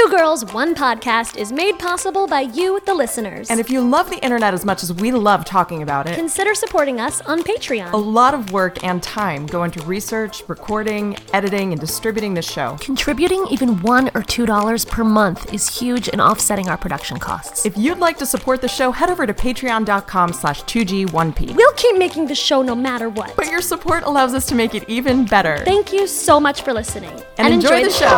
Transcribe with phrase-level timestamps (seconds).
[0.00, 3.50] Two Girls, One Podcast is made possible by you, the listeners.
[3.50, 6.54] And if you love the internet as much as we love talking about it, consider
[6.54, 7.92] supporting us on Patreon.
[7.92, 12.78] a lot of work and time go into research, recording, editing, and distributing the show.
[12.80, 17.66] Contributing even one or two dollars per month is huge in offsetting our production costs.
[17.66, 21.54] If you'd like to support the show, head over to patreon.com slash 2G1P.
[21.54, 23.36] We'll keep making the show no matter what.
[23.36, 25.58] But your support allows us to make it even better.
[25.58, 27.12] Thank you so much for listening.
[27.36, 28.08] and, enjoy, the, show.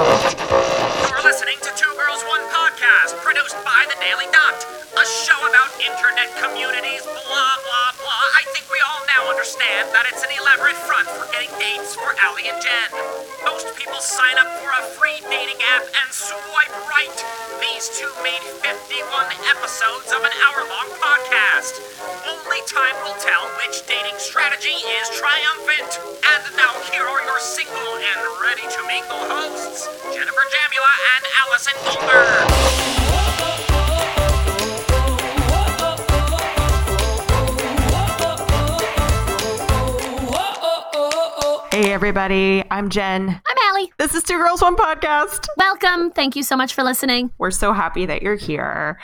[1.09, 1.72] You're listening to Two Girls One
[3.03, 4.55] Podcast, produced by The Daily Dot,
[4.95, 7.02] a show about internet communities,
[9.43, 12.91] understand that it's an elaborate front for getting dates for Allie and Jen.
[13.43, 17.19] Most people sign up for a free dating app and swipe right.
[17.59, 19.03] These two made 51
[19.51, 21.83] episodes of an hour long podcast.
[22.23, 25.91] Only time will tell which dating strategy is triumphant.
[26.23, 31.75] And now, here are your single and ready to mingle hosts Jennifer Jamula and Allison
[31.83, 33.12] Goldberg.
[41.73, 42.63] Hey, everybody.
[42.71, 43.31] I'm Jen.
[43.31, 43.91] I'm Allie.
[43.97, 45.47] This is Two Girls, One Podcast.
[45.57, 46.11] Welcome.
[46.11, 47.31] Thank you so much for listening.
[47.39, 48.99] We're so happy that you're here.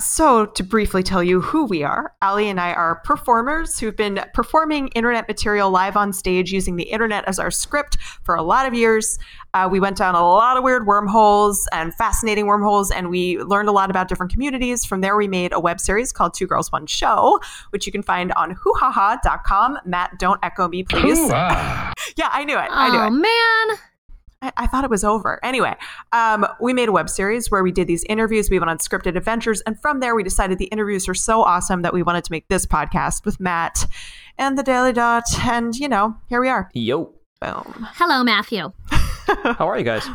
[0.00, 4.20] So, to briefly tell you who we are, Allie and I are performers who've been
[4.32, 8.66] performing internet material live on stage using the internet as our script for a lot
[8.66, 9.18] of years.
[9.52, 13.68] Uh, we went down a lot of weird wormholes and fascinating wormholes, and we learned
[13.68, 14.84] a lot about different communities.
[14.84, 17.38] From there, we made a web series called Two Girls, One Show,
[17.70, 19.78] which you can find on hoohaha.com.
[19.84, 21.18] Matt, don't echo me, please.
[21.28, 22.68] yeah, I knew it.
[22.70, 23.10] I knew Oh, it.
[23.10, 23.78] man.
[24.42, 25.38] I, I thought it was over.
[25.44, 25.74] Anyway,
[26.12, 28.50] um, we made a web series where we did these interviews.
[28.50, 29.60] We went on scripted adventures.
[29.62, 32.48] And from there, we decided the interviews were so awesome that we wanted to make
[32.48, 33.86] this podcast with Matt
[34.38, 35.24] and the Daily Dot.
[35.42, 36.70] And, you know, here we are.
[36.74, 37.86] Yo, Boom.
[37.94, 38.72] Hello, Matthew.
[38.90, 40.06] how are you guys?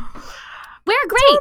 [0.86, 1.40] We're great.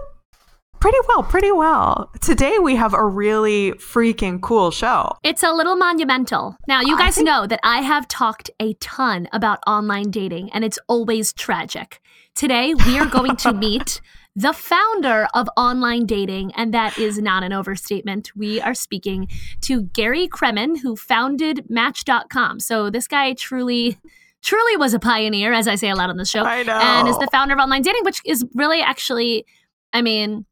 [0.85, 2.11] Pretty well, pretty well.
[2.21, 5.17] Today, we have a really freaking cool show.
[5.23, 6.57] It's a little monumental.
[6.67, 10.63] Now, you guys think- know that I have talked a ton about online dating, and
[10.63, 11.99] it's always tragic.
[12.35, 13.99] Today, we are going to meet
[14.35, 18.29] the founder of online dating, and that is not an overstatement.
[18.35, 19.27] We are speaking
[19.61, 22.59] to Gary Kremen, who founded Match.com.
[22.59, 23.97] So, this guy truly.
[24.43, 26.77] Truly was a pioneer, as I say a lot on the show, I know.
[26.79, 29.47] and is the founder of online dating, which is really actually,
[29.91, 30.45] I mean,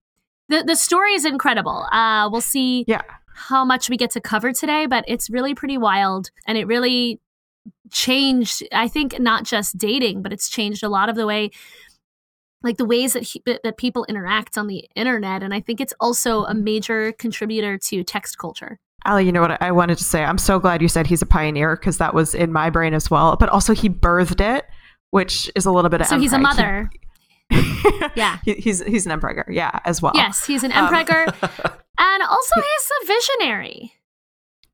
[0.49, 1.85] the the story is incredible.
[1.91, 3.01] Uh, we'll see Yeah.
[3.35, 6.29] how much we get to cover today, but it's really pretty wild.
[6.47, 7.19] And it really
[7.91, 11.51] changed, I think, not just dating, but it's changed a lot of the way,
[12.61, 15.43] like the ways that, he, that people interact on the internet.
[15.43, 18.79] And I think it's also a major contributor to text culture.
[19.05, 20.23] Allie, you know what I wanted to say?
[20.23, 23.11] I'm so glad you said he's a pioneer because that was in my brain as
[23.11, 23.35] well.
[23.35, 24.65] But also, he birthed it,
[25.11, 26.89] which is a little bit of So he's a mother.
[26.91, 26.99] He-
[28.15, 28.37] Yeah.
[28.43, 30.13] he- he's he's an emperor, yeah, as well.
[30.15, 31.25] Yes, he's an Um, emperor.
[31.99, 33.93] and also, he's a visionary.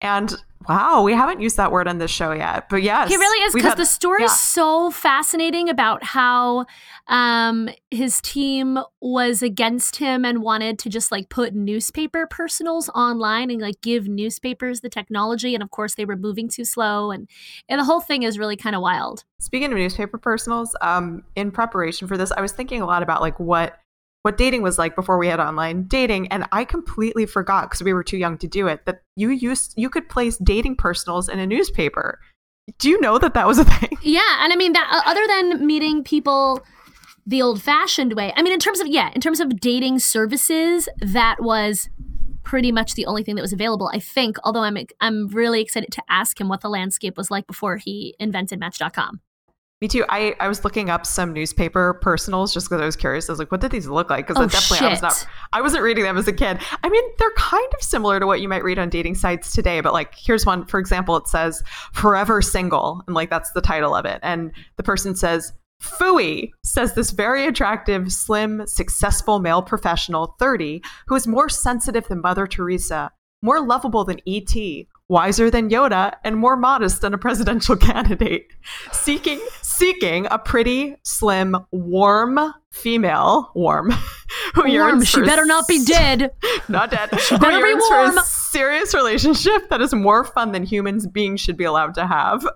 [0.02, 0.34] And
[0.68, 3.53] wow, we haven't used that word on this show yet, but yes, He really is
[3.53, 4.25] because the story yeah.
[4.28, 6.66] is so fascinating about how
[7.09, 13.50] um, his team was against him and wanted to just like put newspaper personals online
[13.50, 17.28] and like give newspapers the technology, and of course they were moving too slow, and
[17.68, 19.24] and the whole thing is really kind of wild.
[19.40, 23.22] Speaking of newspaper personals, um, in preparation for this, I was thinking a lot about
[23.22, 23.80] like what
[24.22, 27.94] what dating was like before we had online dating, and I completely forgot because we
[27.94, 31.40] were too young to do it that you used you could place dating personals in
[31.40, 32.20] a newspaper.
[32.78, 33.97] Do you know that that was a thing?
[34.03, 36.64] Yeah, and I mean that uh, other than meeting people
[37.29, 38.34] the old-fashioned way.
[38.35, 41.90] I mean in terms of yeah, in terms of dating services, that was
[42.44, 45.91] pretty much the only thing that was available, I think, although I'm I'm really excited
[45.91, 49.22] to ask him what the landscape was like before he invented match.com.
[49.81, 50.03] Me too.
[50.09, 53.29] I, I was looking up some newspaper personals just because I was curious.
[53.29, 54.28] I was like, what did these look like?
[54.28, 56.59] Because Oh, definitely I was not I wasn't reading them as a kid.
[56.84, 59.79] I mean, they're kind of similar to what you might read on dating sites today,
[59.79, 61.63] but like here's one, for example, it says
[61.94, 64.19] forever single, and like that's the title of it.
[64.22, 71.16] And the person says, Fooey says this very attractive, slim, successful male professional, 30, who
[71.16, 73.11] is more sensitive than Mother Teresa,
[73.41, 78.47] more lovable than E.T., wiser than Yoda, and more modest than a presidential candidate.
[78.91, 83.91] Seeking seeking a pretty, slim, warm female, warm,
[84.53, 86.31] who Warm, yearns she better not be dead.
[86.70, 87.09] not dead.
[87.20, 88.20] She better be warm.
[88.51, 92.46] Serious relationship that is more fun than humans beings should be allowed to have.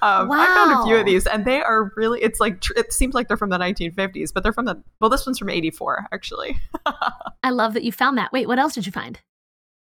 [0.00, 2.22] um, I found a few of these, and they are really.
[2.22, 4.82] It's like it seems like they're from the 1950s, but they're from the.
[5.00, 6.58] Well, this one's from 84, actually.
[7.42, 8.32] I love that you found that.
[8.32, 9.20] Wait, what else did you find?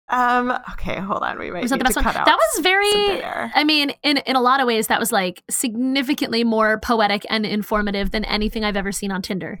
[0.09, 0.51] Um.
[0.73, 1.37] Okay, hold on.
[1.37, 2.03] We might need to one?
[2.03, 2.25] cut out.
[2.25, 2.91] That was very.
[2.91, 3.51] some dead air.
[3.53, 7.45] I mean, in in a lot of ways, that was like significantly more poetic and
[7.45, 9.59] informative than anything I've ever seen on Tinder.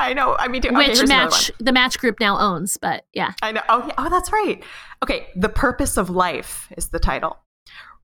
[0.00, 0.36] I know.
[0.38, 2.76] I mean, okay, which match the match group now owns.
[2.76, 3.62] But yeah, I know.
[3.68, 3.94] Oh, yeah.
[3.98, 4.62] oh, that's right.
[5.02, 7.38] Okay, the purpose of life is the title.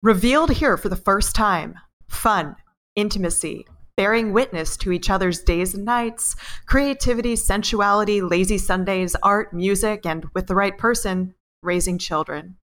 [0.03, 1.77] Revealed here for the first time:
[2.09, 2.57] fun,
[2.95, 3.67] intimacy,
[3.97, 10.27] bearing witness to each other's days and nights, creativity, sensuality, lazy Sundays, art, music, and
[10.35, 12.57] with the right person, raising children.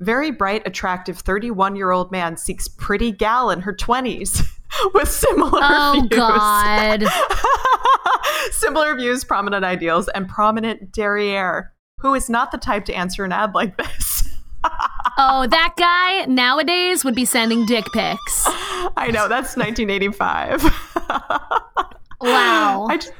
[0.00, 4.42] Very bright, attractive 31 year old man seeks pretty gal in her 20s
[4.94, 6.18] with similar oh views.
[6.18, 7.04] god,
[8.52, 13.32] Similar views, prominent ideals, and prominent derriere, who is not the type to answer an
[13.32, 14.28] ad like this.
[15.18, 18.44] oh that guy nowadays would be sending dick pics.
[18.96, 20.62] I know, that's 1985.
[22.20, 22.86] Wow.
[22.88, 23.12] I just,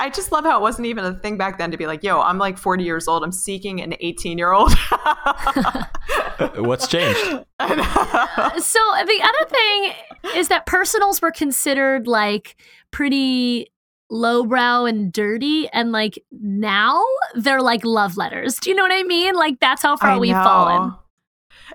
[0.00, 2.20] I just love how it wasn't even a thing back then to be like, yo,
[2.20, 3.24] I'm like 40 years old.
[3.24, 4.72] I'm seeking an 18 year old.
[6.56, 7.20] What's changed?
[7.60, 9.92] So uh, the other thing
[10.36, 12.56] is that personals were considered like
[12.92, 13.66] pretty
[14.10, 17.02] lowbrow and dirty, and like now
[17.34, 18.56] they're like love letters.
[18.56, 19.34] Do you know what I mean?
[19.34, 20.94] Like that's how far we've fallen.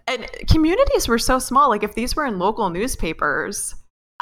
[0.08, 1.70] And communities were so small.
[1.70, 3.76] Like if these were in local newspapers,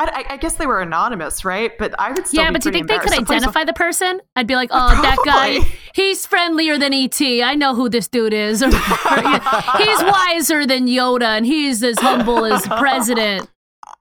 [0.09, 1.77] I, I- I guess they were anonymous, right?
[1.77, 3.15] But I would still Yeah, be but do you think they could embarrassed.
[3.15, 4.21] Someplace- identify the person?
[4.35, 5.59] I'd be like, oh, that guy,
[5.93, 7.19] he's friendlier than ET.
[7.21, 8.63] I know who this dude is.
[8.63, 9.21] Or, or,
[9.77, 13.49] he's wiser than Yoda, and he's as humble as the president.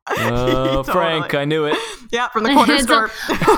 [0.09, 0.93] Oh, Totally.
[0.93, 1.77] Frank, I knew it.
[2.11, 3.11] Yeah, from the corner store.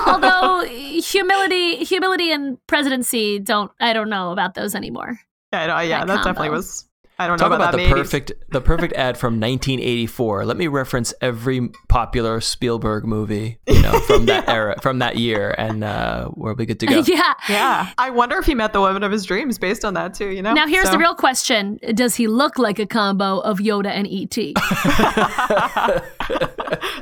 [0.06, 3.70] although humility, humility, and presidency don't.
[3.80, 5.18] I don't know about those anymore.
[5.52, 6.86] yeah, I know, yeah, that that definitely was.
[7.22, 7.96] I don't Talk know about about, the that in 80s.
[8.02, 10.44] perfect the perfect ad from 1984.
[10.44, 15.54] Let me reference every popular Spielberg movie, you know, from that era, from that year,
[15.58, 17.00] and uh, we'll be good to go.
[17.06, 17.34] yeah.
[17.48, 20.28] Yeah, I wonder if he met the woman of his dreams based on that too.
[20.30, 20.52] You know.
[20.52, 24.06] Now here's So- the real question: Does he look like a combo of Yoda and
[24.06, 24.36] ET?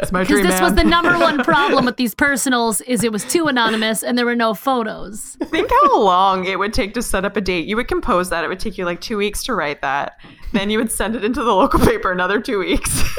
[0.02, 3.12] It's my Because dream this was the number one problem with these personals: is it
[3.12, 5.36] was too anonymous and there were no photos.
[5.44, 7.66] Think how long it would take to set up a date.
[7.66, 8.42] You would compose that.
[8.44, 10.09] It would take you like two weeks to write that.
[10.52, 13.02] Then you would send it into the local paper another two weeks.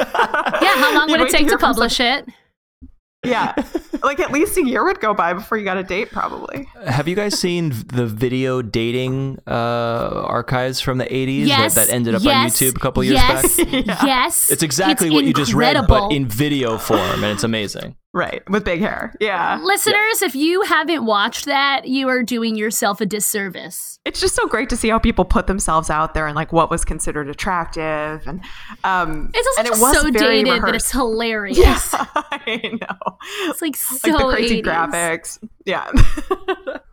[0.61, 2.27] Yeah, how long You'd it wait to take to from publish it?
[3.25, 3.53] Yeah.
[4.03, 6.67] Like at least a year would go by before you got a date, probably.
[6.87, 11.93] Have you guys seen the video dating uh, archives from the 80s Yes, that, that
[11.93, 13.67] ended up yes, on YouTube a couple years yes, back?
[13.85, 17.95] Yes, It's exactly It's what you just read, but in video form, and it's amazing.
[18.13, 18.47] Right.
[18.49, 19.13] With big hair.
[19.21, 19.59] Yeah.
[19.63, 23.99] Listeners, if you haven't watched that, you are doing yourself a disservice.
[24.03, 26.69] It's just so great to see how people put themselves out there and like what
[26.69, 28.41] was considered attractive and
[28.83, 31.57] um It's also and it was so dated that it's hilarious.
[31.57, 31.79] Yeah,
[32.15, 33.17] I know.
[33.49, 34.65] It's like so like the crazy 80s.
[34.65, 35.39] graphics.
[35.65, 35.89] Yeah.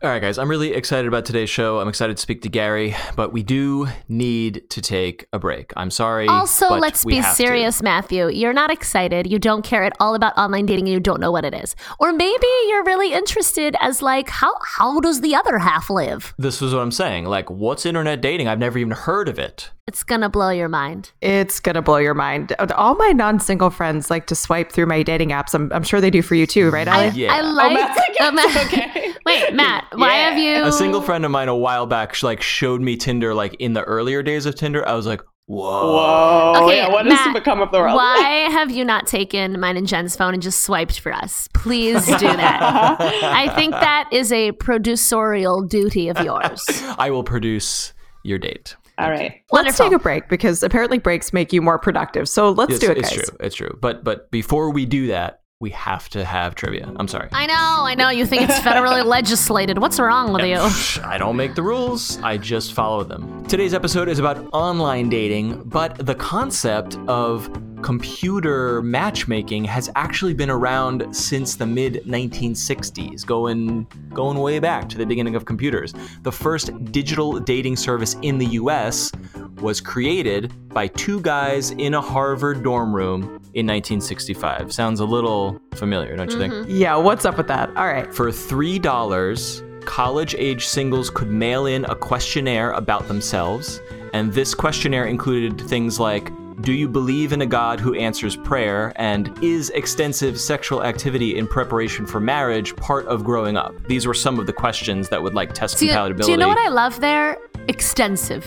[0.01, 1.79] All right, guys, I'm really excited about today's show.
[1.79, 5.73] I'm excited to speak to Gary, but we do need to take a break.
[5.75, 6.25] I'm sorry.
[6.27, 7.35] Also, but let's we be have to.
[7.35, 8.29] serious, Matthew.
[8.29, 9.29] You're not excited.
[9.29, 11.75] You don't care at all about online dating and you don't know what it is.
[11.99, 16.33] Or maybe you're really interested as like how how does the other half live?
[16.37, 17.25] This is what I'm saying.
[17.25, 18.47] Like, what's internet dating?
[18.47, 19.69] I've never even heard of it.
[19.89, 21.11] It's going to blow your mind.
[21.19, 22.53] It's gonna blow your mind.
[22.75, 25.55] All my non-single friends like to swipe through my dating apps.
[25.55, 27.21] I'm, I'm sure they do for you too, right, I, Ellie?
[27.21, 27.33] Yeah.
[27.33, 28.31] I like Matt's uh,
[28.65, 32.23] Matt- Wait, Matt, why have you A single friend of mine a while back sh-
[32.23, 34.87] like showed me Tinder like in the earlier days of Tinder.
[34.87, 35.95] I was like, whoa.
[35.95, 36.65] Whoa.
[36.65, 37.95] Okay, yeah, what Matt, has become of the world?
[37.95, 41.49] Why have you not taken mine and Jen's phone and just swiped for us?
[41.53, 42.97] Please do that.
[43.23, 46.63] I think that is a producerial duty of yours.
[46.97, 48.75] I will produce your date.
[48.99, 49.41] All right.
[49.51, 52.27] Let's take a break because apparently breaks make you more productive.
[52.27, 53.17] So let's it's, do it, it's guys.
[53.17, 53.37] true.
[53.39, 53.77] It's true.
[53.81, 56.89] But but before we do that, we have to have trivia.
[56.95, 57.27] I'm sorry.
[57.33, 58.09] I know, I know.
[58.09, 59.77] You think it's federally legislated.
[59.77, 60.57] What's wrong with you?
[61.05, 63.43] I don't make the rules, I just follow them.
[63.45, 67.51] Today's episode is about online dating, but the concept of
[67.81, 74.97] computer matchmaking has actually been around since the mid 1960s, going going way back to
[74.97, 75.93] the beginning of computers.
[76.21, 79.11] The first digital dating service in the US
[79.59, 84.71] was created by two guys in a Harvard dorm room in 1965.
[84.73, 86.53] Sounds a little familiar, don't you think?
[86.53, 86.71] Mm-hmm.
[86.71, 87.69] Yeah, what's up with that?
[87.75, 88.13] All right.
[88.13, 93.81] For $3, college age singles could mail in a questionnaire about themselves,
[94.13, 98.91] and this questionnaire included things like Do you believe in a God who answers prayer?
[98.97, 103.73] and Is extensive sexual activity in preparation for marriage part of growing up?
[103.87, 106.25] These were some of the questions that would like test Do you, compatibility.
[106.25, 107.37] do you know what I love there?
[107.69, 108.45] Extensive.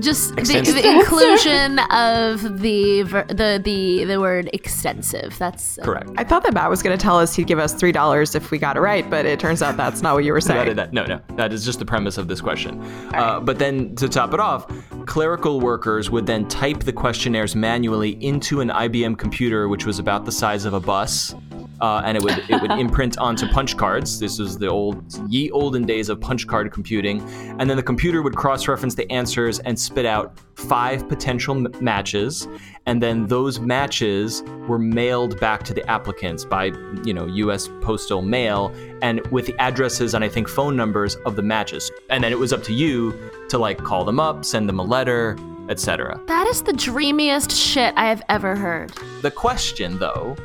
[0.00, 5.36] Just the, the inclusion of the the the the word extensive.
[5.38, 6.10] That's uh, Correct.
[6.16, 8.50] I thought that Matt was going to tell us he'd give us three dollars if
[8.50, 10.76] we got it right, but it turns out that's not what you were That- saying.
[10.76, 11.20] that- no, no.
[11.36, 12.80] That is just the premise of this question.
[13.14, 14.66] Uh, but then to top it off,
[15.06, 20.24] clerical workers would then type the questionnaires manually into an IBM computer, which was about
[20.24, 21.34] the size of a bus.
[21.80, 24.18] Uh, and it would it would imprint onto punch cards.
[24.18, 27.20] This was the old ye olden days of punch card computing,
[27.58, 32.48] and then the computer would cross-reference the answers and spit out five potential m- matches,
[32.86, 36.66] and then those matches were mailed back to the applicants by
[37.04, 37.68] you know U.S.
[37.80, 42.22] postal mail, and with the addresses and I think phone numbers of the matches, and
[42.22, 43.14] then it was up to you
[43.48, 45.36] to like call them up, send them a letter,
[45.68, 46.20] etc.
[46.26, 48.92] That is the dreamiest shit I have ever heard.
[49.22, 50.36] The question, though,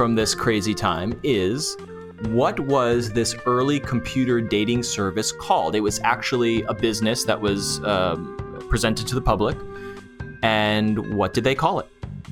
[0.00, 1.76] from this crazy time is
[2.28, 5.74] what was this early computer dating service called?
[5.74, 9.58] It was actually a business that was um, presented to the public.
[10.42, 11.88] And what did they call it?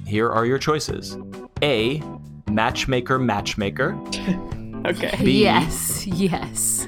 [0.06, 1.18] Here are your choices
[1.62, 2.02] A.
[2.50, 3.98] Matchmaker, matchmaker.
[4.86, 5.12] Okay.
[5.22, 5.42] B.
[5.42, 6.86] Yes, yes.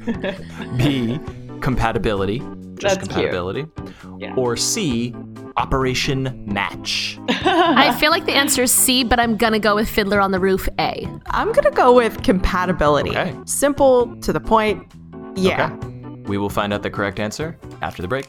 [0.76, 1.18] B.
[1.60, 2.38] Compatibility.
[2.38, 3.10] Just That's cute.
[3.10, 3.66] compatibility.
[4.16, 4.34] Yeah.
[4.37, 5.12] Or C.
[5.61, 7.19] Operation Match.
[7.29, 10.40] I feel like the answer is C, but I'm gonna go with Fiddler on the
[10.40, 11.07] Roof A.
[11.26, 13.11] I'm gonna go with compatibility.
[13.11, 13.37] Okay.
[13.45, 14.90] Simple to the point.
[15.35, 15.71] Yeah.
[15.73, 15.88] Okay.
[16.23, 18.26] We will find out the correct answer after the break.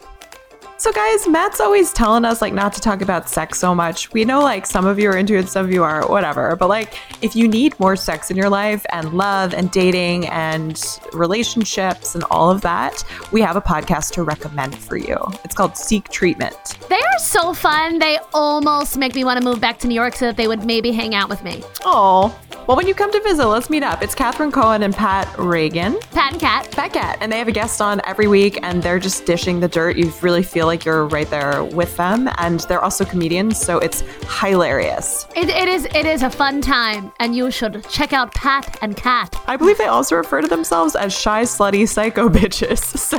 [0.82, 4.12] So guys, Matt's always telling us like not to talk about sex so much.
[4.14, 6.56] We know like some of you are into it, some of you are whatever.
[6.56, 10.84] But like if you need more sex in your life and love and dating and
[11.14, 15.18] relationships and all of that, we have a podcast to recommend for you.
[15.44, 16.80] It's called Seek Treatment.
[16.90, 18.00] They are so fun.
[18.00, 20.66] They almost make me want to move back to New York so that they would
[20.66, 21.62] maybe hang out with me.
[21.86, 22.36] Oh.
[22.68, 24.03] Well, when you come to visit, let's meet up.
[24.03, 26.00] It's Catherine Cohen and Pat Reagan.
[26.12, 26.72] Pat and Cat.
[26.72, 29.68] Pat Cat, and they have a guest on every week, and they're just dishing the
[29.68, 29.98] dirt.
[29.98, 34.03] You really feel like you're right there with them, and they're also comedians, so it's
[34.39, 35.25] hilarious.
[35.36, 38.96] It, it is it is a fun time, and you should check out Pat and
[38.96, 39.41] Cat.
[39.48, 42.82] I believe they also refer to themselves as shy, slutty, psycho bitches.
[43.12, 43.18] So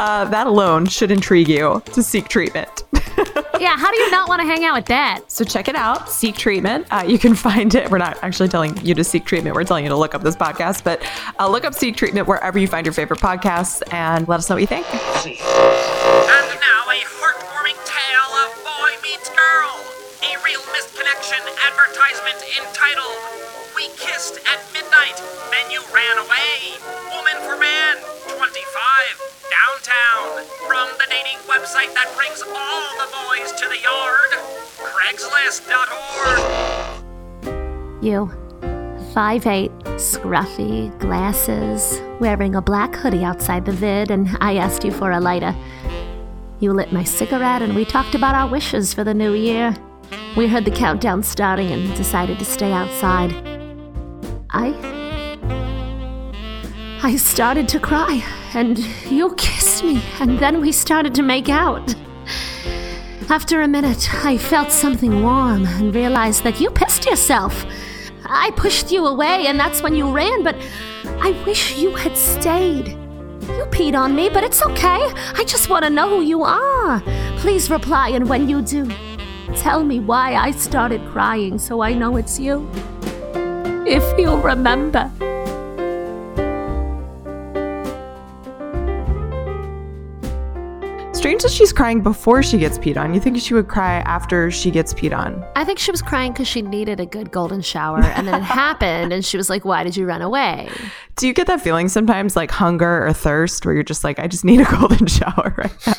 [0.00, 2.84] uh, that alone should intrigue you to seek treatment.
[3.60, 5.20] Yeah, how do you not want to hang out with that?
[5.28, 6.86] So check it out, Seek Treatment.
[6.90, 7.88] Uh, you can find it.
[7.90, 9.54] We're not actually telling you to seek treatment.
[9.56, 11.02] We're telling you to look up this podcast, but
[11.38, 14.56] uh, look up Seek Treatment wherever you find your favorite podcasts and let us know
[14.56, 14.86] what you think.
[14.86, 14.96] And
[16.60, 19.72] now a heartwarming tale of boy meets girl.
[20.24, 23.18] A real missed connection advertisement entitled
[23.76, 26.78] We Kissed at Midnight, Then You Ran Away.
[27.12, 27.96] Woman for Man,
[28.32, 28.40] 25,
[29.50, 30.44] downtown.
[30.66, 34.32] From the dating website that brings all the boys to the yard,
[34.80, 37.03] Craigslist.org.
[38.04, 38.30] You.
[39.14, 44.90] Five eight, scruffy, glasses, wearing a black hoodie outside the vid, and I asked you
[44.90, 45.56] for a lighter.
[46.60, 49.74] You lit my cigarette, and we talked about our wishes for the new year.
[50.36, 53.32] We heard the countdown starting and decided to stay outside.
[54.50, 54.74] I.
[57.02, 58.78] I started to cry, and
[59.10, 61.94] you kissed me, and then we started to make out.
[63.30, 67.64] After a minute, I felt something warm and realized that you pissed yourself.
[68.26, 70.56] I pushed you away, and that's when you ran, but
[71.04, 72.88] I wish you had stayed.
[72.88, 75.00] You peed on me, but it's okay.
[75.34, 77.02] I just want to know who you are.
[77.38, 78.90] Please reply, and when you do,
[79.56, 82.68] tell me why I started crying so I know it's you.
[83.86, 85.10] If you remember.
[91.34, 93.12] Strange that she's crying before she gets peed on.
[93.12, 95.44] You think she would cry after she gets peed on?
[95.56, 98.42] I think she was crying because she needed a good golden shower, and then it
[98.44, 100.70] happened, and she was like, Why did you run away?
[101.16, 104.28] Do you get that feeling sometimes, like hunger or thirst, where you're just like, I
[104.28, 105.94] just need a golden shower right now?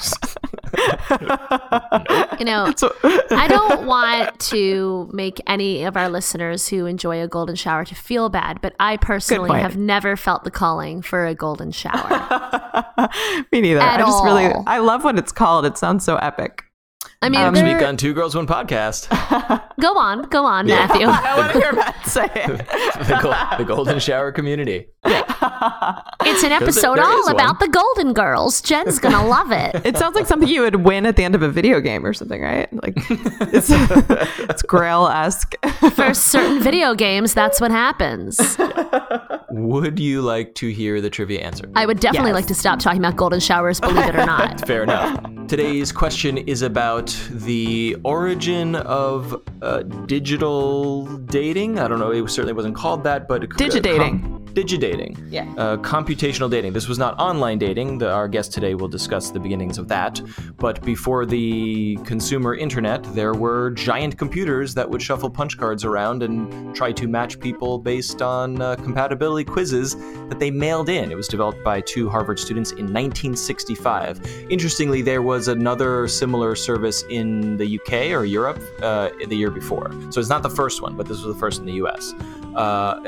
[2.39, 2.74] You know,
[3.32, 7.96] I don't want to make any of our listeners who enjoy a golden shower to
[7.96, 12.10] feel bad, but I personally have never felt the calling for a golden shower.
[13.51, 13.79] Me neither.
[13.79, 15.65] At I just really I love what it's called.
[15.65, 16.65] It sounds so epic.
[17.22, 19.10] I mean, Next there- week on Two Girls One Podcast,
[19.81, 21.07] go on, go on, Matthew.
[21.10, 22.48] I want to hear Matt say it.
[23.07, 24.88] the, gol- the Golden Shower community.
[25.07, 27.36] It's an there episode is all one.
[27.36, 28.62] about the Golden Girls.
[28.62, 29.81] Jen's gonna love it.
[29.86, 32.13] It sounds like something you would win at the end of a video game or
[32.13, 32.72] something, right?
[32.74, 32.93] Like
[33.53, 35.55] it's, it's Grail esque.
[35.93, 38.57] For certain video games, that's what happens.
[39.51, 41.69] Would you like to hear the trivia answer?
[41.75, 42.36] I would definitely Yes.
[42.36, 44.65] like to stop talking about golden showers, believe it or not.
[44.67, 45.24] Fair enough.
[45.48, 51.79] Today's question is about the origin of uh, digital dating.
[51.79, 54.31] I don't know, it certainly wasn't called that, but Digidating.
[54.53, 55.17] digidating.
[55.29, 55.51] Yeah.
[55.57, 56.71] Uh, computational dating.
[56.71, 57.97] This was not online dating.
[57.97, 60.21] The, our guest today will discuss the beginnings of that.
[60.57, 66.24] But before the consumer internet, there were giant computers that would shuffle punch cards around
[66.24, 69.95] and try to match people based on uh, compatibility quizzes
[70.29, 71.12] that they mailed in.
[71.12, 74.47] It was developed by two Harvard students in 1965.
[74.50, 79.92] Interestingly, there was another similar service in the UK or Europe uh, the year before.
[80.12, 82.14] So it's not the first one, but this was the first in the US.
[82.56, 83.00] Uh,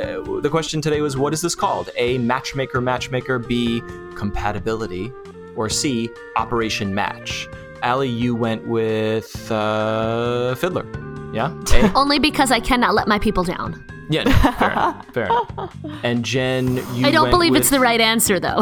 [0.41, 1.89] the question today was what is this called?
[1.95, 2.17] A.
[2.17, 3.39] Matchmaker, matchmaker.
[3.39, 3.81] B.
[4.15, 5.11] Compatibility.
[5.55, 6.09] Or C.
[6.35, 7.47] Operation Match.
[7.81, 10.85] Allie, you went with uh, Fiddler.
[11.33, 11.53] Yeah?
[11.95, 13.83] Only because I cannot let my people down.
[14.09, 15.05] Yeah, no, fair enough.
[15.13, 15.75] Fair enough.
[16.03, 18.59] And Jen, you I don't believe with, it's the right answer, though.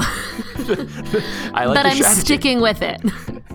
[1.53, 2.99] I like but I'm sticking with it.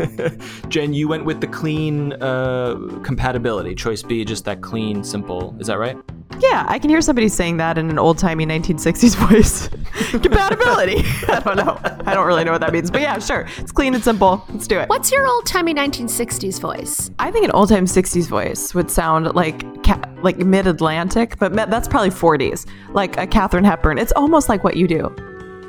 [0.69, 3.75] Jen, you went with the clean uh, compatibility.
[3.75, 5.57] Choice B, just that clean, simple.
[5.59, 5.97] Is that right?
[6.39, 9.69] Yeah, I can hear somebody saying that in an old timey 1960s voice.
[10.11, 11.03] Compatibility.
[11.29, 11.79] I don't know.
[12.07, 12.91] I don't really know what that means.
[12.91, 13.47] But yeah, sure.
[13.59, 14.45] It's clean and simple.
[14.49, 14.89] Let's do it.
[14.89, 17.11] What's your old timey 1960s voice?
[17.19, 21.53] I think an old time 60s voice would sound like ca- like mid Atlantic, but
[21.53, 22.67] me- that's probably 40s.
[22.93, 23.99] Like a Katharine Hepburn.
[23.99, 25.15] It's almost like what you do.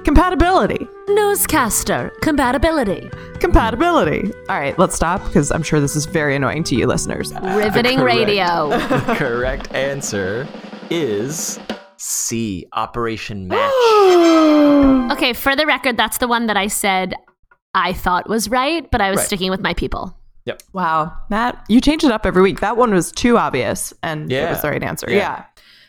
[0.04, 0.88] Compatibility.
[1.10, 2.12] Newscaster.
[2.22, 3.10] Compatibility.
[3.40, 4.32] Compatibility.
[4.50, 7.32] All right, let's stop because I'm sure this is very annoying to you listeners.
[7.34, 8.18] Riveting correct.
[8.28, 8.70] radio.
[9.12, 10.48] The correct answer
[10.90, 11.60] is
[11.98, 13.72] C, Operation Match.
[15.12, 17.14] Okay, for the record, that's the one that I said
[17.76, 19.26] I thought was right, but I was Right.
[19.28, 20.18] sticking with my people.
[20.46, 20.64] Yep.
[20.74, 22.62] Wow, Matt, you change it up every week.
[22.62, 25.08] That one was too obvious, and it was the right answer.
[25.10, 25.16] Yeah.
[25.18, 25.44] Yeah.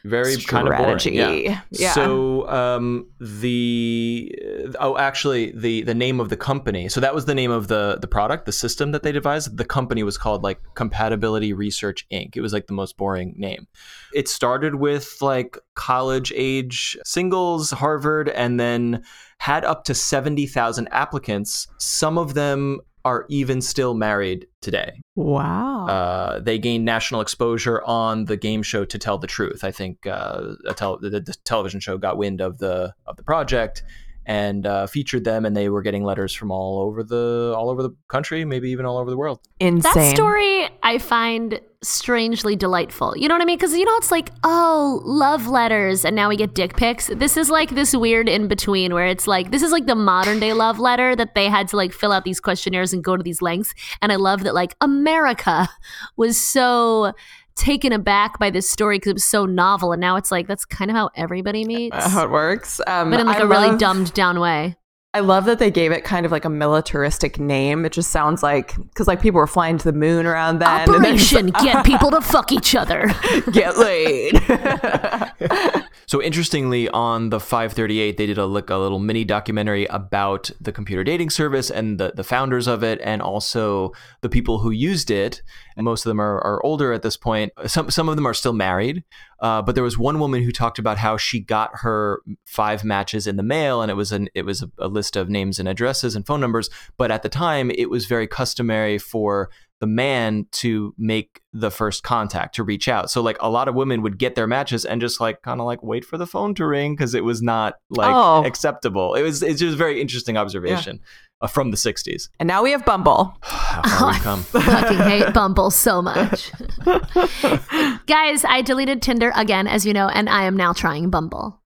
[0.05, 1.15] Very kind of boring.
[1.15, 1.61] Yeah.
[1.71, 1.93] Yeah.
[1.93, 4.35] So um, the
[4.81, 6.89] oh, actually, the the name of the company.
[6.89, 9.57] So that was the name of the the product, the system that they devised.
[9.57, 12.37] The company was called like Compatibility Research Inc.
[12.37, 13.69] It was like the most boring name.
[14.13, 19.05] It started with like college age singles, Harvard, and then
[19.39, 21.69] had up to seventy thousand applicants.
[21.79, 25.01] Some of them are even still married today.
[25.17, 25.87] Wow.
[25.87, 29.65] Uh, they gained national exposure on the game show To Tell the Truth.
[29.65, 33.23] I think uh, a tel- the, the television show got wind of the of the
[33.23, 33.83] project
[34.25, 37.83] and uh, featured them, and they were getting letters from all over the all over
[37.83, 39.41] the country, maybe even all over the world.
[39.61, 39.93] Insane.
[39.95, 43.17] That story I find strangely delightful.
[43.17, 43.57] You know what I mean?
[43.57, 47.09] Because you know it's like, oh, love letters, and now we get dick pics.
[47.09, 50.39] This is like this weird in between where it's like this is like the modern
[50.41, 53.23] day love letter that they had to like fill out these questionnaires and go to
[53.23, 53.75] these lengths.
[54.01, 55.69] And I love that like America
[56.17, 57.13] was so
[57.55, 60.65] taken aback by this story because it was so novel, and now it's like that's
[60.65, 62.81] kind of how everybody meets, Uh, how it works.
[62.87, 64.77] Um, but in like I a really dumbed down way.
[65.15, 67.85] I love that they gave it kind of like a militaristic name.
[67.85, 70.89] It just sounds like because like people were flying to the moon around then.
[70.89, 73.11] and then it's Operation get people to fuck each other.
[73.53, 74.41] get laid.
[76.13, 80.71] So interestingly, on the 538, they did a like a little mini documentary about the
[80.71, 85.11] computer dating service and the, the founders of it, and also the people who used
[85.11, 85.41] it.
[85.75, 87.55] And most of them are, are older at this point.
[87.67, 89.05] Some some of them are still married.
[89.41, 93.27] Uh, but there was one woman who talked about how she got her five matches
[93.27, 95.67] in the mail, and it was an it was a, a list of names and
[95.67, 96.69] addresses and phone numbers.
[96.99, 99.49] But at the time, it was very customary for
[99.83, 103.11] the man to make the first contact to reach out.
[103.11, 105.67] So like a lot of women would get their matches and just like kind of
[105.67, 108.45] like wait for the phone to ring because it was not like Oh.
[108.47, 109.15] acceptable.
[109.15, 111.01] It was it's just a very interesting observation
[111.41, 112.29] uh, from the 60s.
[112.39, 113.37] and now we have Bumble.
[113.43, 114.43] How far we've come.
[114.45, 116.53] fucking hate Bumble so much.
[118.07, 121.61] Guys, I deleted Tinder again, as you know, and I am now trying Bumble.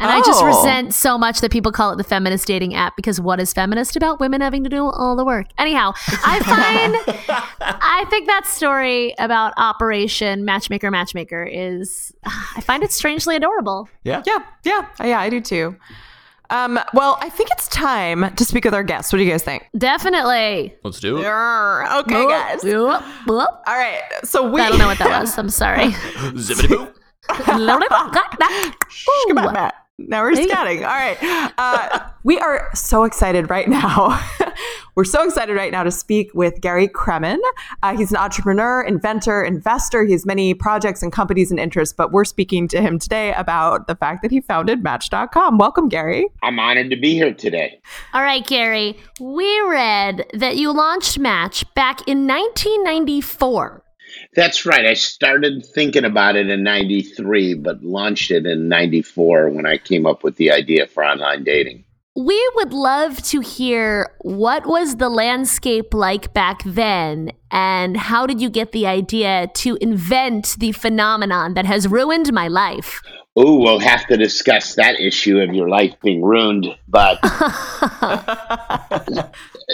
[0.00, 0.46] And I just Oh.
[0.46, 3.96] resent so much that people call it the feminist dating app because what is feminist
[3.96, 5.46] about women having to do all the work?
[5.58, 5.92] Anyhow,
[6.24, 6.96] I find
[7.60, 12.12] I think that story about Operation Matchmaker Matchmaker is
[12.56, 13.88] I find it strangely adorable.
[14.02, 14.22] Yeah.
[14.26, 15.20] Yeah, yeah, yeah.
[15.20, 15.76] I do too.
[16.48, 19.12] Um, well, I think it's time to speak with our guests.
[19.12, 19.68] What do you guys think?
[19.78, 20.74] Definitely.
[20.82, 21.24] Let's do it.
[21.26, 22.64] Okay, guys.
[22.64, 23.48] Whoop, whoop.
[23.66, 24.00] All right.
[24.24, 24.60] So we.
[24.60, 25.38] I don't know what that was.
[25.38, 25.90] I'm sorry.
[26.34, 26.88] Zippity boo.
[29.28, 29.74] Come on, Matt.
[30.08, 30.78] Now we're scatting.
[30.78, 31.18] All right.
[31.58, 34.20] Uh, we are so excited right now.
[34.94, 37.38] we're so excited right now to speak with Gary Kremen.
[37.82, 40.04] Uh, he's an entrepreneur, inventor, investor.
[40.04, 43.86] He has many projects and companies and interests, but we're speaking to him today about
[43.86, 45.58] the fact that he founded Match.com.
[45.58, 46.28] Welcome, Gary.
[46.42, 47.80] I'm honored to be here today.
[48.14, 48.98] All right, Gary.
[49.20, 53.82] We read that you launched Match back in 1994.
[54.34, 54.86] That's right.
[54.86, 60.06] I started thinking about it in 93, but launched it in 94 when I came
[60.06, 61.84] up with the idea for online dating.
[62.16, 68.40] We would love to hear what was the landscape like back then and how did
[68.40, 73.00] you get the idea to invent the phenomenon that has ruined my life?
[73.36, 77.20] Oh, we'll have to discuss that issue of your life being ruined, but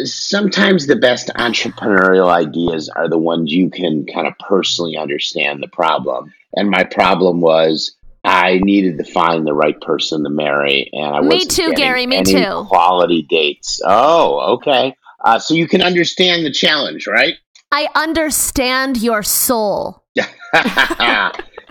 [0.05, 5.69] sometimes the best entrepreneurial ideas are the ones you can kind of personally understand the
[5.69, 6.35] problem.
[6.55, 11.23] And my problem was I needed to find the right person to marry, and I
[11.23, 12.67] Me too, Gary, me too.
[12.69, 13.81] Quality dates.
[13.87, 14.95] Oh, okay.
[15.25, 17.37] Uh, so you can understand the challenge, right?
[17.73, 20.03] I understand your soul.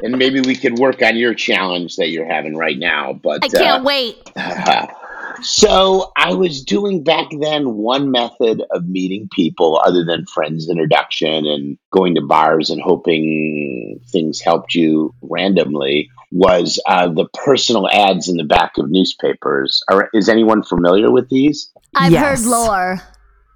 [0.02, 3.14] and maybe we could work on your challenge that you're having right now.
[3.14, 4.32] But I can't uh, wait.
[5.42, 11.46] so I was doing back then one method of meeting people other than friends introduction
[11.46, 18.28] and going to bars and hoping things helped you randomly was uh, the personal ads
[18.28, 19.82] in the back of newspapers.
[19.90, 21.72] Are, is anyone familiar with these?
[21.96, 22.44] I've Yes.
[22.44, 23.02] heard lore.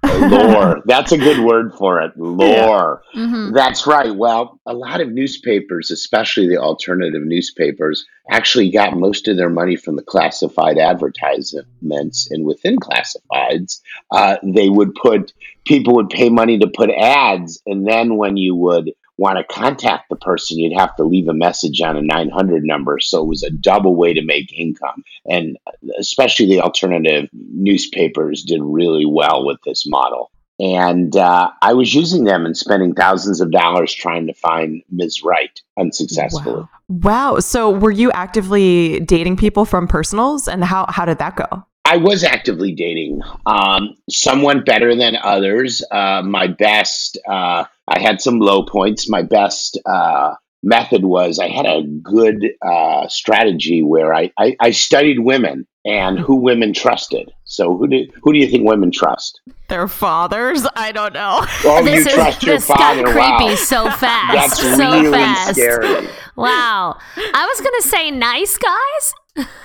[0.02, 0.82] Lore.
[0.86, 2.16] That's a good word for it.
[2.16, 3.02] Lore.
[3.14, 3.54] Mhm.
[3.54, 4.14] That's right.
[4.14, 9.76] Well, a lot of newspapers, especially the alternative newspapers, actually got most of their money
[9.76, 12.30] from the classified advertisements.
[12.30, 15.32] And within classifieds, uh, they would put,
[15.66, 17.60] people would pay money to put ads.
[17.66, 21.34] And then when you would want to contact the person, you'd have to leave a
[21.34, 22.98] message on a 900 number.
[22.98, 25.04] So it was a double way to make income.
[25.28, 25.58] And
[25.98, 30.32] especially the alternative newspapers did really well with this model.
[30.58, 35.22] And uh, I was using them and spending thousands of dollars trying to find Ms.
[35.22, 36.66] Wright unsuccessfully.
[36.88, 37.40] Wow.
[37.40, 41.64] So were you actively dating people from personals and how, how did that go?
[41.90, 43.20] I was actively dating.
[43.46, 45.82] Um, some went better than others.
[45.90, 49.10] Uh, my best, uh, I had some low points.
[49.10, 54.70] My best uh, method was I had a good uh, strategy where I, I, I
[54.70, 57.32] studied women and who women trusted.
[57.44, 59.40] So who do who do you think women trust?
[59.68, 60.66] Their fathers?
[60.76, 61.44] I don't know.
[61.64, 63.02] Oh, this you is trust your this father?
[63.02, 63.54] got creepy wow.
[63.56, 64.60] so fast.
[64.60, 65.54] That's so really fast.
[65.54, 66.08] scary.
[66.36, 66.98] Wow.
[67.16, 69.14] I was gonna say nice guys.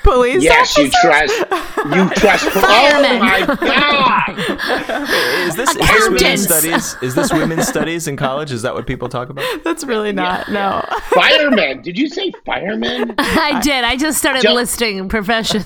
[0.03, 1.33] Police Yes, you trust.
[1.39, 2.45] You trust.
[2.55, 3.19] Oh Firemen.
[3.19, 5.09] my god!
[5.47, 6.95] Is this, is this women's studies?
[7.01, 8.51] Is this women's studies in college?
[8.51, 9.43] Is that what people talk about?
[9.63, 10.49] That's really not.
[10.51, 10.85] No.
[11.09, 11.81] Firemen?
[11.81, 13.15] Did you say firemen?
[13.17, 13.83] I did.
[13.83, 15.65] I just started Don't- listing professions.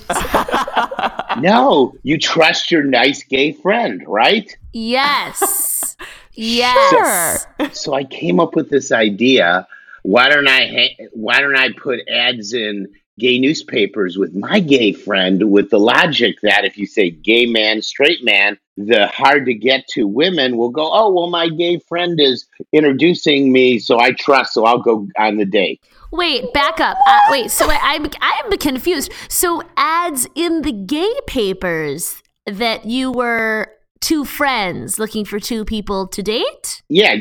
[1.39, 4.55] No, you trust your nice gay friend, right?
[4.73, 5.95] yes.
[6.33, 7.45] Yes.
[7.73, 9.67] So I came up with this idea.
[10.03, 10.67] Why don't I?
[10.67, 12.87] Ha- why don't I put ads in
[13.19, 17.81] gay newspapers with my gay friend with the logic that if you say gay man,
[17.81, 22.19] straight man, the hard to get to women will go, oh, well, my gay friend
[22.19, 25.81] is introducing me, so I trust, so I'll go on the date.
[26.11, 26.97] Wait, back up.
[27.05, 29.11] Uh, wait, so I, I'm I'm confused.
[29.27, 33.67] So ads in the gay papers that you were
[34.01, 36.81] two friends looking for two people to date?
[36.89, 37.15] Yeah,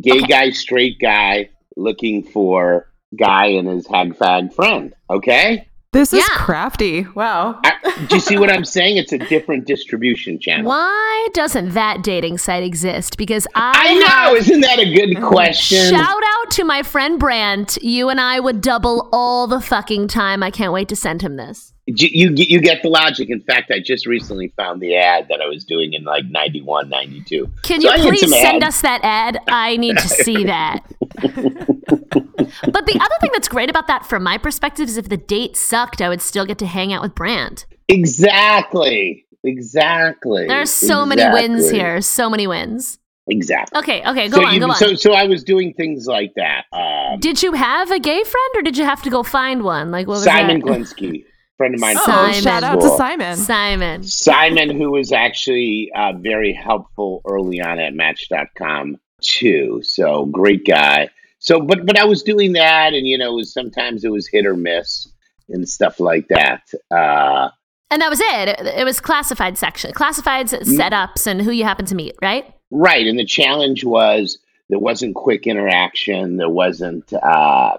[0.00, 0.26] gay Okay.
[0.26, 4.94] guy, straight guy looking for guy and his hag fag friend.
[5.08, 5.66] Okay?
[5.92, 6.36] This is Yeah.
[6.36, 7.02] crafty.
[7.16, 7.58] Wow.
[7.64, 7.72] I,
[8.08, 8.96] do you see what I'm saying?
[8.96, 10.66] It's a different distribution channel.
[10.66, 13.16] Why doesn't that dating site exist?
[13.18, 14.06] Because I, I know.
[14.06, 15.90] have- Isn't that a good question?
[15.92, 17.76] Shout out to my friend Brant.
[17.82, 20.44] You and I would double all the fucking time.
[20.44, 21.72] I can't wait to send him this.
[21.96, 23.30] You, you get- you get the logic.
[23.30, 26.88] In fact, I just recently found the ad that I was doing in like 91,
[26.88, 27.50] 92.
[27.62, 28.76] Can you please send ads.
[28.76, 29.38] us that ad?
[29.48, 30.80] I need to see that.
[31.12, 35.56] but the other thing that's great about that, from my perspective, is if the date
[35.56, 37.66] sucked, I would still get to hang out with Brant.
[37.88, 39.24] Exactly.
[39.42, 40.46] Exactly.
[40.46, 42.00] There are so many wins here.
[42.00, 42.98] So many wins.
[43.26, 43.78] Exactly.
[43.78, 44.76] Okay, okay, go so, on, you- go on.
[44.76, 46.64] so so I was doing things like that.
[46.72, 49.90] Um, Did you have a gay friend, or did you have to go find one?
[49.90, 50.66] Like what was Simon that?
[50.66, 51.24] Glinsky,
[51.60, 51.96] friend of mine.
[51.98, 52.42] Oh, Simon.
[52.42, 52.88] shout out to.
[52.96, 53.36] Simon.
[53.36, 54.02] Simon.
[54.02, 59.82] Simon, who was actually uh, very helpful early on at Match.com too.
[59.84, 61.10] So great guy.
[61.38, 64.26] So, but but I was doing that, and you know, it was sometimes it was
[64.26, 65.06] hit or miss
[65.50, 66.62] and stuff like that.
[66.90, 67.50] Uh,
[67.90, 68.48] And that was it.
[68.48, 70.78] It, it was classified section, classifieds, Mm.
[70.78, 72.46] setups, and who you happen to meet, right?
[72.70, 74.38] right, and the challenge was
[74.70, 76.36] there wasn't quick interaction.
[76.36, 77.76] There wasn't, uh,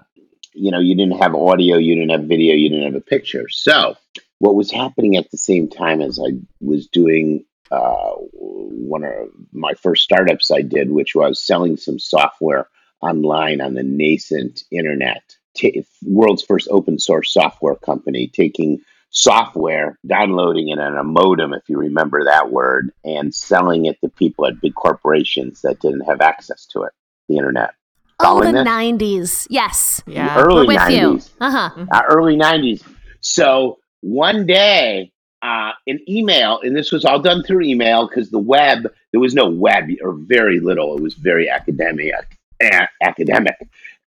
[0.54, 3.48] you know, you didn't have audio, you didn't have video, you didn't have a picture.
[3.48, 3.96] So,
[4.38, 9.72] what was happening at the same time as I was doing uh, one of my
[9.74, 12.68] first startups I did, which was selling some software
[13.00, 15.36] online on the nascent internet.
[15.56, 15.68] Ta
[16.02, 21.78] world's first open source software company, taking software, downloading it on a modem, if you
[21.78, 26.66] remember that word, and selling it to people at big corporations that didn't have access
[26.66, 26.92] to it,
[27.28, 27.74] the internet.
[28.20, 28.66] Oh, the this?
[28.66, 29.46] 90s.
[29.50, 30.02] Yes.
[30.06, 30.38] Yeah.
[30.38, 31.08] Early We're with you.
[31.14, 31.30] 90s.
[31.40, 31.86] Uh huh.
[31.90, 32.82] uh, early 90s.
[33.20, 38.38] So one day, uh, an email, and this was all done through email because the
[38.38, 40.96] web, there was no web or very little.
[40.96, 42.12] It was very academic.
[42.62, 43.56] a- academic.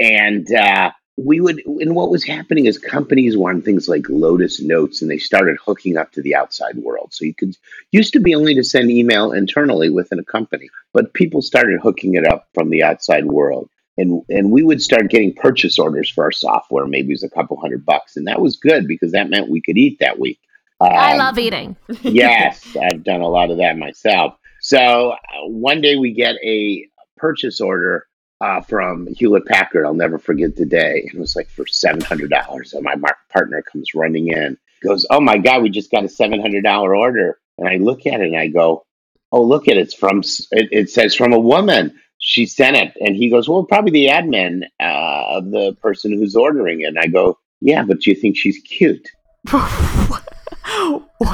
[0.01, 5.03] And uh, we would, and what was happening is companies wanted things like Lotus Notes
[5.03, 7.13] and they started hooking up to the outside world.
[7.13, 7.57] So you could,
[7.91, 12.15] used to be only to send email internally within a company, but people started hooking
[12.15, 16.25] it up from the outside world and and we would start getting purchase orders for
[16.25, 16.87] our software.
[16.87, 19.61] Maybe it was a couple hundred bucks, and that was good because that meant we
[19.61, 20.39] could eat that week.
[20.81, 21.77] I Um, love eating.
[22.03, 24.37] yes, I've done a lot of that myself.
[24.61, 25.17] So uh,
[25.49, 28.07] one day we get a purchase order
[28.41, 29.85] uh, from Hewlett Packard.
[29.85, 31.03] I'll never forget the day.
[31.13, 32.95] It was like for seven hundred dollars, and my
[33.33, 36.95] partner comes running in, goes, "Oh my god, we just got a seven hundred dollar
[36.95, 38.85] order!" And I look at it and I go,
[39.33, 39.81] "Oh, look at it!
[39.81, 43.65] It's from it, it says from a woman." She sent it, and he goes, "Well,
[43.65, 48.01] probably the admin uh, of the person who's ordering it." And I go, "Yeah, but
[48.01, 49.09] do you think she's cute?"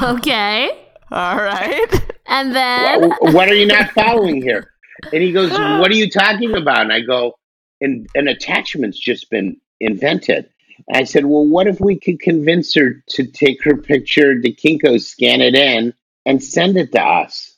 [0.03, 0.69] Okay.
[1.11, 1.87] All right.
[2.27, 4.71] And then Wha- what are you not following here?
[5.13, 6.81] And he goes, What are you talking about?
[6.81, 7.37] And I go,
[7.81, 10.49] and an attachment's just been invented.
[10.87, 14.51] And I said, Well, what if we could convince her to take her picture to
[14.51, 15.93] Kinko, scan it in,
[16.25, 17.55] and send it to us?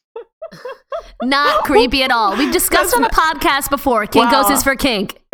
[1.23, 2.35] not creepy at all.
[2.37, 4.05] We've discussed on the podcast before.
[4.05, 4.53] Kinko's Wow.
[4.55, 5.21] is for kink.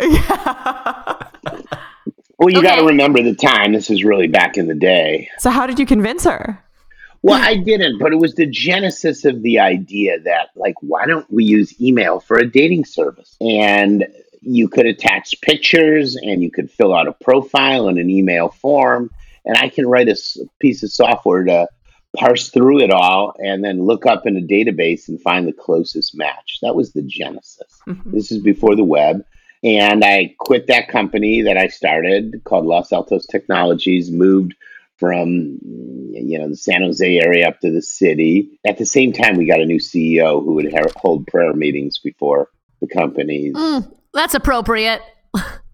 [2.36, 3.72] Well, you got to remember the time.
[3.72, 5.28] This is really back in the day.
[5.38, 6.60] so how did you convince her?
[7.22, 11.30] Well, I didn't, but it was the genesis of the idea that, like, why don't
[11.32, 13.36] we use email for a dating service?
[13.40, 14.06] And
[14.42, 19.10] you could attach pictures and you could fill out a profile in an email form.
[19.46, 20.16] And I can write a
[20.58, 21.68] piece of software to
[22.14, 26.16] parse through it all and then look up in a database and find the closest
[26.16, 26.58] match.
[26.62, 27.80] That was the genesis.
[28.06, 29.24] This is before the web.
[29.62, 34.54] And I quit that company that I started called Los Altos Technologies, moved
[34.98, 38.58] from you know the San Jose area up to the city.
[38.66, 42.50] At the same time, we got a new CEO who would hold prayer meetings before
[42.80, 43.54] the companies.
[43.54, 45.00] Mm, that's appropriate.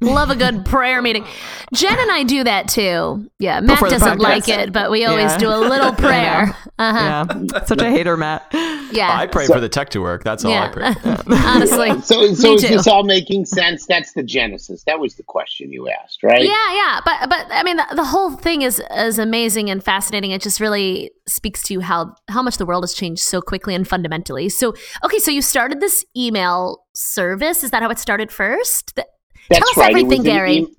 [0.02, 1.26] Love a good prayer meeting.
[1.74, 3.30] Jen and I do that too.
[3.38, 5.38] Yeah, Matt Before doesn't like it, but we always Yeah.
[5.38, 6.56] do a little prayer.
[6.78, 7.26] Uh-huh.
[7.52, 7.64] Yeah.
[7.66, 8.46] Such a hater, Matt.
[8.92, 9.14] Yeah.
[9.14, 10.24] I pray for the tech to work.
[10.24, 10.94] That's all I pray.
[11.04, 11.22] yeah.
[11.44, 11.90] Honestly.
[12.00, 12.68] So, so Me is too.
[12.68, 13.84] this all making sense?
[13.86, 14.84] That's the genesis.
[14.84, 16.42] That was the question you asked, right?
[16.42, 20.30] Yeah, yeah, but but I mean the, the whole thing is is amazing and fascinating.
[20.30, 23.86] It just really speaks to how how much the world has changed so quickly and
[23.86, 24.48] fundamentally.
[24.48, 27.62] So okay, so you started this email service.
[27.62, 28.94] Is that how it started first?
[28.96, 29.06] Th-
[29.50, 29.90] That's Tell us right.
[29.90, 30.56] everything, it was an Gary.
[30.56, 30.76] e-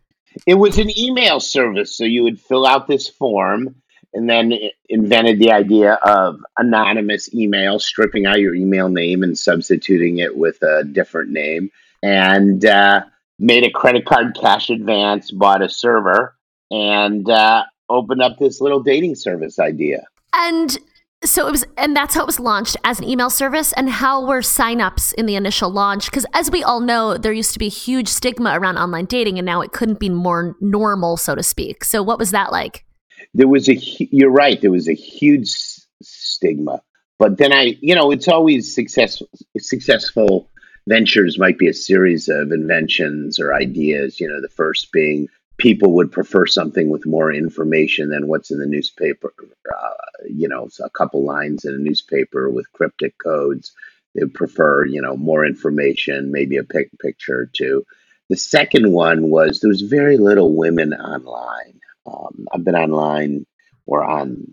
[0.47, 3.75] it was an email service, so you would fill out this form,
[4.13, 4.53] and then
[4.89, 10.61] invented the idea of anonymous email, stripping out your email name and substituting it with
[10.63, 11.69] a different name,
[12.01, 13.01] and uh,
[13.39, 16.35] made a credit card cash advance, bought a server,
[16.71, 20.03] and uh, opened up this little dating service idea.
[20.33, 20.77] And
[21.23, 23.73] so it was, and that's how it was launched as an email service.
[23.73, 26.05] And how were signups in the initial launch?
[26.05, 29.45] Because as we all know, there used to be huge stigma around online dating, and
[29.45, 31.83] now it couldn't be more normal, so to speak.
[31.83, 32.85] So what was that like?
[33.33, 35.49] there was a you're right there was a huge
[36.01, 36.81] stigma
[37.19, 40.49] but then i you know it's always successful successful
[40.87, 45.27] ventures might be a series of inventions or ideas you know the first being
[45.61, 49.33] people would prefer something with more information than what's in the newspaper
[49.69, 49.89] uh,
[50.29, 53.71] you know a couple lines in a newspaper with cryptic codes
[54.15, 57.83] they prefer you know more information maybe a pic- picture or two
[58.29, 63.45] the second one was there was very little women online um, I've been online
[63.85, 64.47] or on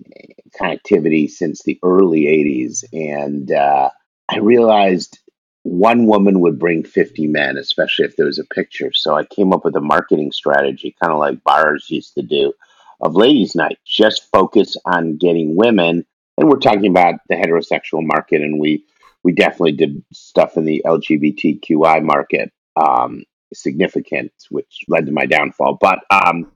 [0.61, 2.85] connectivity since the early 80s.
[2.93, 3.91] And uh,
[4.29, 5.19] I realized
[5.63, 8.93] one woman would bring 50 men, especially if there was a picture.
[8.93, 12.53] So I came up with a marketing strategy, kind of like bars used to do,
[13.01, 13.79] of ladies' night.
[13.85, 16.07] Just focus on getting women.
[16.37, 18.85] And we're talking about the heterosexual market, and we,
[19.25, 25.79] we definitely did stuff in the LGBTQI market, um, significant, which led to my downfall.
[25.81, 26.53] But um,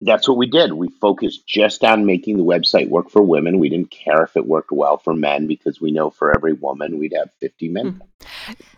[0.00, 0.72] that's what we did.
[0.72, 3.58] We focused just on making the website work for women.
[3.58, 6.98] We didn't care if it worked well for men because we know for every woman
[6.98, 8.02] we'd have 50 men.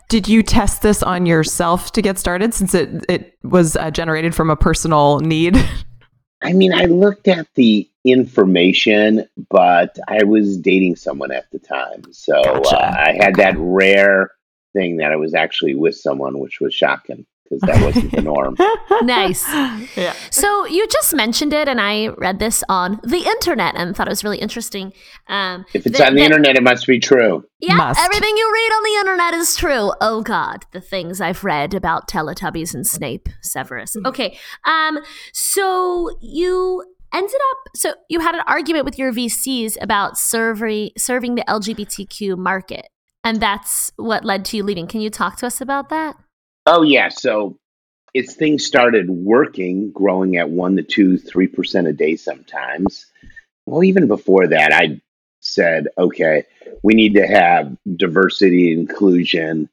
[0.09, 4.35] Did you test this on yourself to get started since it, it was uh, generated
[4.35, 5.55] from a personal need?
[6.41, 12.03] I mean, I looked at the information, but I was dating someone at the time.
[12.11, 12.77] So Gotcha.
[12.77, 14.31] uh, I had that rare
[14.73, 18.55] thing that I was actually with someone, which was shocking because that wasn't the norm.
[19.01, 19.47] Nice.
[19.97, 20.13] yeah.
[20.29, 24.11] So you just mentioned it, and I read this on the internet and thought it
[24.11, 24.93] was really interesting.
[25.27, 27.43] Um, If it's that- on the that- internet, it must be true.
[27.59, 27.99] yeah, Must.
[27.99, 29.93] everything you read on the internet is true.
[30.01, 33.95] Oh God, the things I've read about Teletubbies and Snape Severus.
[34.05, 34.99] Okay, um,
[35.33, 36.83] so you
[37.13, 37.57] ended up.
[37.75, 42.87] So you had an argument with your VCs about serving serving the LGBTQ market,
[43.23, 44.87] and that's what led to you leaving.
[44.87, 46.15] Can you talk to us about that?
[46.71, 47.57] Oh yeah, so
[48.13, 53.07] it's things started working, growing at one to two, three percent a day sometimes.
[53.65, 55.01] Well, even before that, I
[55.39, 56.43] said, okay,
[56.83, 59.67] we need to have diversity, inclusion,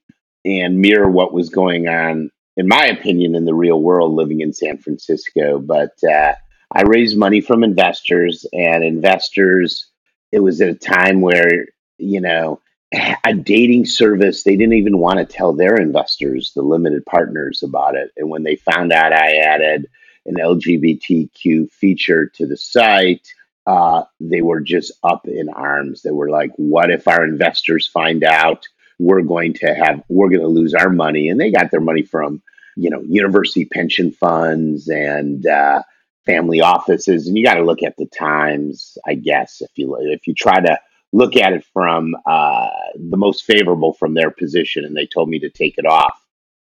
[0.46, 4.54] and mirror what was going on, in my opinion, in the real world, living in
[4.54, 5.58] San Francisco.
[5.58, 6.32] But uh,
[6.72, 9.90] I raised money from investors, and investors.
[10.32, 11.66] It was at a time where
[11.98, 14.42] you know a dating service.
[14.42, 18.12] They didn't even want to tell their investors, the limited partners, about it.
[18.16, 19.88] And when they found out I added
[20.24, 23.26] an LGBTQ feature to the site,
[23.66, 26.02] uh, they were just up in arms.
[26.02, 28.66] They were like, "What if our investors find out?
[28.98, 32.02] We're going to have, we're going to lose our money." And they got their money
[32.02, 32.42] from,
[32.76, 35.82] you know, university pension funds and uh,
[36.26, 37.26] family offices.
[37.26, 40.60] And you got to look at the times, I guess, if you if you try
[40.60, 40.78] to
[41.16, 44.84] look at it from uh, the most favorable from their position.
[44.84, 46.20] And they told me to take it off.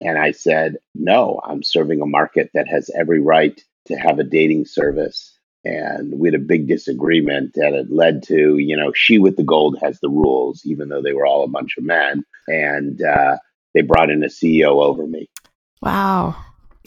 [0.01, 4.23] And I said, no, I'm serving a market that has every right to have a
[4.23, 5.37] dating service.
[5.63, 9.43] And we had a big disagreement that it led to, you know, she with the
[9.43, 12.23] gold has the rules, even though they were all a bunch of men.
[12.47, 13.37] And uh,
[13.75, 15.29] they brought in a CEO over me.
[15.83, 16.35] Wow.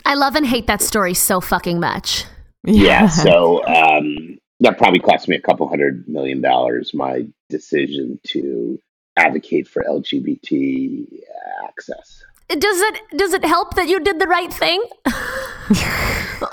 [0.04, 2.24] I love and hate that story so fucking much.
[2.64, 3.06] Yeah.
[3.26, 4.33] so um,
[4.64, 6.92] that probably cost me a couple hundred million dollars.
[6.94, 8.78] My decision to
[9.16, 11.06] advocate for LGBT
[11.68, 12.22] access.
[12.48, 14.84] Does it does it help that you did the right thing?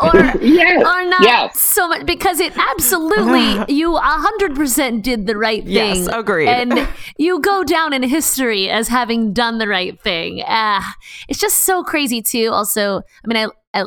[0.01, 0.77] or Yeah.
[0.79, 1.59] or not Yes.
[1.59, 5.73] so much because it absolutely you a hundred percent did the right thing.
[5.73, 6.47] Yes, agreed.
[6.47, 10.43] And you go down in history as having done the right thing.
[10.47, 10.95] Ah,
[11.27, 12.49] it's just so crazy too.
[12.51, 13.37] Also, I mean,
[13.73, 13.85] I, I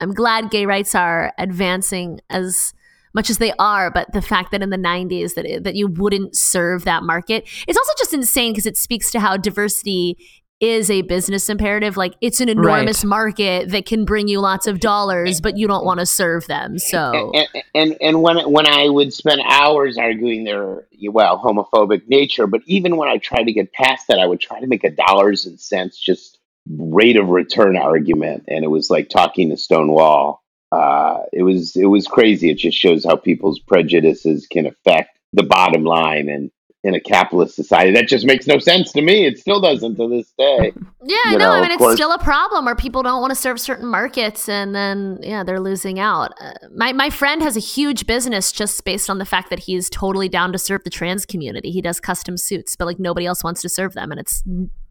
[0.00, 2.74] I'm glad gay rights are advancing as
[3.16, 5.88] much as they are, but the fact that in the 90s that it, that you
[5.88, 10.16] wouldn't serve that market, it's also just insane because it speaks to how diversity
[10.60, 11.96] is a business imperative.
[11.96, 13.08] Like it's an enormous Right.
[13.08, 16.78] market that can bring you lots of dollars, but you don't want to serve them.
[16.78, 22.46] So and, and and when when I would spend hours arguing their well homophobic nature,
[22.46, 24.90] but even when I tried to get past that, I would try to make a
[24.90, 29.90] dollars and cents just rate of return argument, and it was like talking to stone
[29.90, 30.42] wall.
[30.72, 32.50] Uh, it was it was crazy.
[32.50, 36.50] It just shows how people's prejudices can affect the bottom line, and
[36.82, 39.26] in a capitalist society, that just makes no sense to me.
[39.26, 40.72] It still doesn't to this day.
[41.08, 41.44] Yeah, I you know.
[41.46, 43.86] know, I mean, it's course- still a problem where people don't want to serve certain
[43.86, 46.32] markets, and then yeah, they're losing out.
[46.40, 49.88] Uh, my my friend has a huge business just based on the fact that he's
[49.88, 51.70] totally down to serve the trans community.
[51.70, 54.42] He does custom suits, but like nobody else wants to serve them, and it's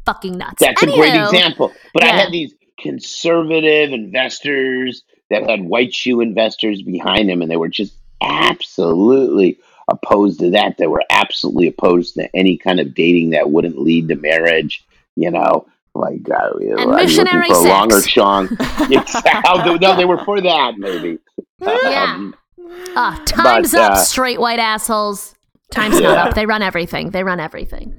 [0.06, 0.62] fucking nuts.
[0.62, 1.74] That's a great example.
[1.94, 2.18] But I Yeah.
[2.22, 2.54] had these
[2.86, 9.58] conservative investors that had white shoe investors behind them, and they were just absolutely
[9.90, 10.78] opposed to that.
[10.78, 14.84] They were absolutely opposed to any kind of dating that wouldn't lead to marriage.
[15.16, 18.10] You know, like uh, And are you looking for a longer sex.
[18.10, 18.46] Sean?
[18.92, 19.80] Exactly.
[19.80, 21.20] no, they were for that maybe.
[21.60, 22.14] Yeah.
[22.16, 22.36] Um,
[22.98, 25.36] Ah, time's But, up, uh, straight white assholes.
[25.72, 26.34] Time's not up.
[26.36, 27.12] They run everything.
[27.12, 27.94] They run everything.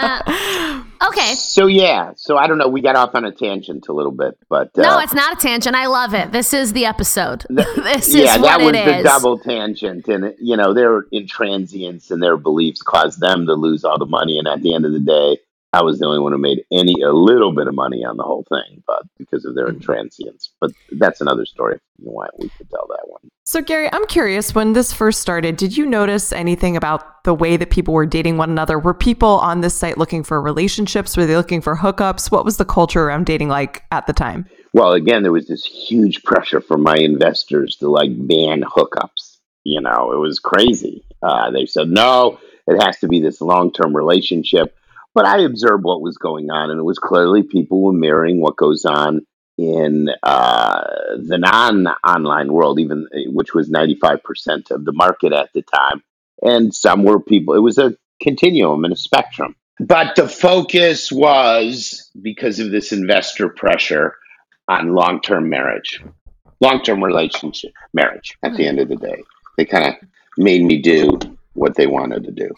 [0.00, 1.34] Uh, okay.
[1.34, 2.68] so yeah, so I don't know.
[2.68, 5.36] We got off on a tangent a little bit, but uh, No, it's not a
[5.36, 5.74] tangent.
[5.76, 6.32] I love it.
[6.32, 7.44] This is the episode.
[7.50, 9.04] this is yeah, what that was the is.
[9.04, 13.98] double tangent, and you know their intransience and their beliefs caused them to lose all
[13.98, 14.38] the money.
[14.38, 15.38] And at the end of the day,
[15.72, 18.24] I was the only one who made any a little bit of money on the
[18.24, 19.76] whole thing, but because of their Mm-hmm.
[19.90, 20.48] intransience.
[20.60, 21.78] But that's another story.
[21.98, 23.20] You know, why we could tell that one.
[23.44, 27.56] So, Gary, I'm curious when this first started, did you notice anything about the way
[27.56, 28.78] that people were dating one another?
[28.78, 31.16] Were people on this site looking for relationships?
[31.16, 32.30] Were they looking for hookups?
[32.30, 34.46] What was the culture around dating like at the time?
[34.72, 39.38] Well, again, there was this huge pressure from my investors to like ban hookups.
[39.64, 41.04] You know, it was crazy.
[41.22, 44.76] Uh, they said no, it has to be this long term relationship.
[45.14, 48.56] But I observed what was going on, and it was clearly people were mirroring what
[48.56, 49.26] goes on
[49.58, 50.84] in uh,
[51.18, 56.02] the non-online world, even which was ninety-five percent of the market at the time.
[56.42, 57.54] And some were people.
[57.54, 59.56] It was a continuum and a spectrum.
[59.80, 64.14] But the focus was because of this investor pressure
[64.68, 66.02] on long-term marriage,
[66.60, 68.36] long-term relationship, marriage.
[68.42, 69.22] At the end of the day,
[69.56, 69.94] they kind of
[70.38, 71.18] made me do
[71.60, 72.48] what they wanted to do.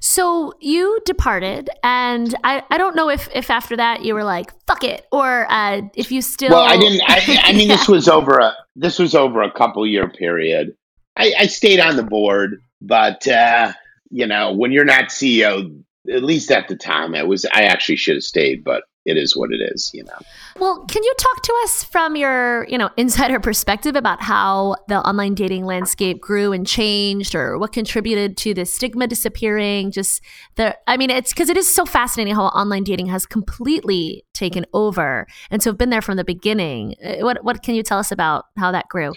[0.00, 4.52] So you departed, and I, I don't know if, if after that you were like
[4.66, 6.50] fuck it, or uh, if you still.
[6.50, 7.02] Well, I didn't.
[7.06, 10.76] I, I mean, this was over a this was over a couple year period.
[11.16, 13.72] I, I stayed on the board, but uh,
[14.10, 17.46] you know, when you're not CEO, at least at the time, it was.
[17.46, 19.90] I actually should have stayed, but it is what it is.
[19.94, 20.18] You know.
[20.58, 24.98] Well, can you talk to us from your, you know, insider perspective about how the
[24.98, 29.90] online dating landscape grew and changed or what contributed to the stigma disappearing?
[29.90, 30.22] Just
[30.56, 34.66] the I mean, it's cuz it is so fascinating how online dating has completely taken
[34.72, 35.26] over.
[35.50, 36.94] And so have been there from the beginning.
[37.04, 39.12] Uh, What what can you tell us about how that grew?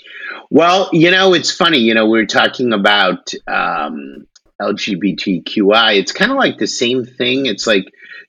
[0.49, 1.80] Well, you know, it's funny.
[1.80, 4.28] You know, we are talking about um,
[4.62, 5.97] LGBTQI.
[5.97, 7.45] It's kind of like the same thing.
[7.45, 7.86] It's like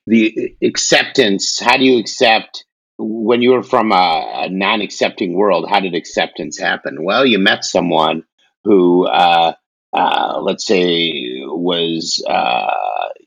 [0.07, 1.61] the acceptance.
[1.61, 2.65] How do you accept
[2.99, 5.69] when you were from a, a non-accepting world?
[5.69, 7.05] How did acceptance happen?
[7.05, 8.25] Well, you met someone
[8.65, 9.55] who, uh,
[9.93, 12.71] uh, let's say, was uh,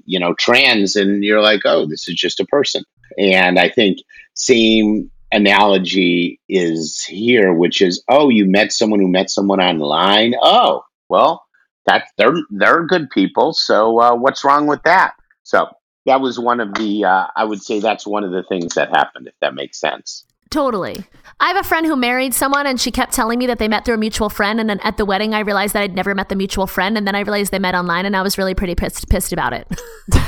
[0.05, 2.83] you know, trans, and you're like, oh, this is just a person.
[3.17, 3.99] And I think
[4.33, 10.33] same analogy is here, which is, oh, you met someone who met someone online.
[10.41, 11.43] Oh, well,
[11.85, 13.53] that they're they're good people.
[13.53, 15.13] So uh, what's wrong with that?
[15.43, 15.67] So
[16.07, 17.05] that was one of the.
[17.05, 20.23] Uh, I would say that's one of the things that happened, if that makes sense.
[20.49, 20.95] Totally.
[21.41, 23.83] I have a friend who married someone and she kept telling me that they met
[23.83, 24.61] through a mutual friend.
[24.61, 26.97] And then at the wedding, I realized that I'd never met the mutual friend.
[26.97, 29.51] And then I realized they met online and I was really pretty pissed, pissed about
[29.53, 29.67] it.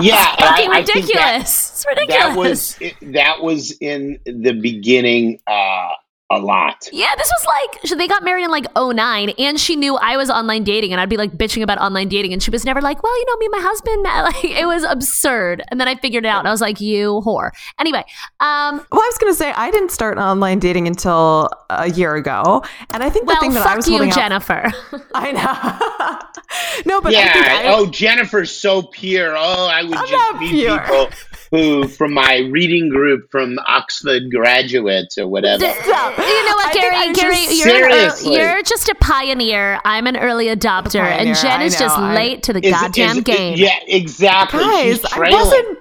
[0.00, 1.10] Yeah, Fucking I- I ridiculous.
[1.14, 2.28] that- it's ridiculous.
[2.28, 5.88] that was it, that was in the beginning uh,
[6.34, 6.88] a lot.
[6.92, 10.30] yeah, this was like, they got married in like 09 and she knew I was
[10.30, 12.32] online dating and I'd be like bitching about online dating.
[12.32, 14.22] And she was never like, well, you know, me and my husband, met.
[14.24, 15.62] like, it was absurd.
[15.68, 17.50] And then I figured it out and I was like, you whore.
[17.78, 18.04] Anyway,
[18.40, 22.14] um, Well, I was going to say I didn't start online dating until a year
[22.14, 22.62] ago,
[22.92, 24.72] and I think the well, thing that I was you, holding out- Jennifer.
[25.14, 26.82] I know.
[26.86, 27.62] no, but I think yeah.
[27.64, 29.34] I, oh, Jennifer's so pure.
[29.36, 30.78] Oh, I would I'm just meet pure.
[30.80, 31.10] people
[31.54, 35.64] who, from my reading group, from Oxford graduates or whatever.
[35.64, 36.18] Stop.
[36.18, 37.12] You know what, Gary?
[37.12, 38.34] Gary, just- you're, an Seriously.
[38.36, 39.80] you're just a pioneer.
[39.84, 43.24] I'm an early adopter, pioneer, and Jen is just late to the Is- goddamn is-
[43.24, 43.54] game.
[43.56, 44.60] Yeah, exactly.
[44.60, 45.78] guys, She's I wasn't.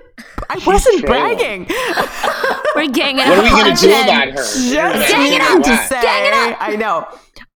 [0.50, 1.66] I wasn't bragging.
[2.76, 4.04] We're ganging What are we up going on to do Jen.
[4.08, 4.34] about her?
[4.36, 4.72] Just
[5.12, 5.64] Gang it up.
[5.64, 6.58] to say, Gang it up.
[6.62, 7.08] I know.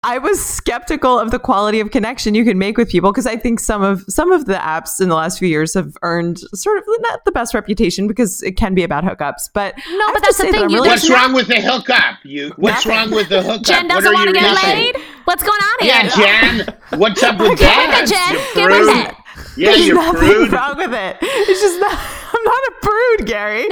[0.04, 3.36] I was skeptical of the quality of connection you can make with people because I
[3.36, 6.78] think some of some of the apps in the last few years have earned sort
[6.78, 9.50] of not the best reputation because it can be about hookups.
[9.52, 12.18] But No, but that's the say that thing, really- there's What's wrong with the hookup?
[12.24, 12.52] You.
[12.56, 12.92] What's Nothing.
[12.92, 13.62] wrong with the hookup?
[13.64, 14.62] Jen doesn't want to get reasons?
[14.72, 14.96] laid.
[15.24, 15.94] What's going on here?
[15.94, 16.74] Yeah, Jen.
[17.00, 18.00] What's up with Get that?
[18.02, 18.34] with it, Jen.
[18.34, 19.14] You Get with it.
[19.56, 20.52] Yeah, There's you're nothing prude.
[20.52, 21.16] wrong with it.
[21.22, 21.98] It's just not.
[22.38, 23.66] I'm not a prude, Gary.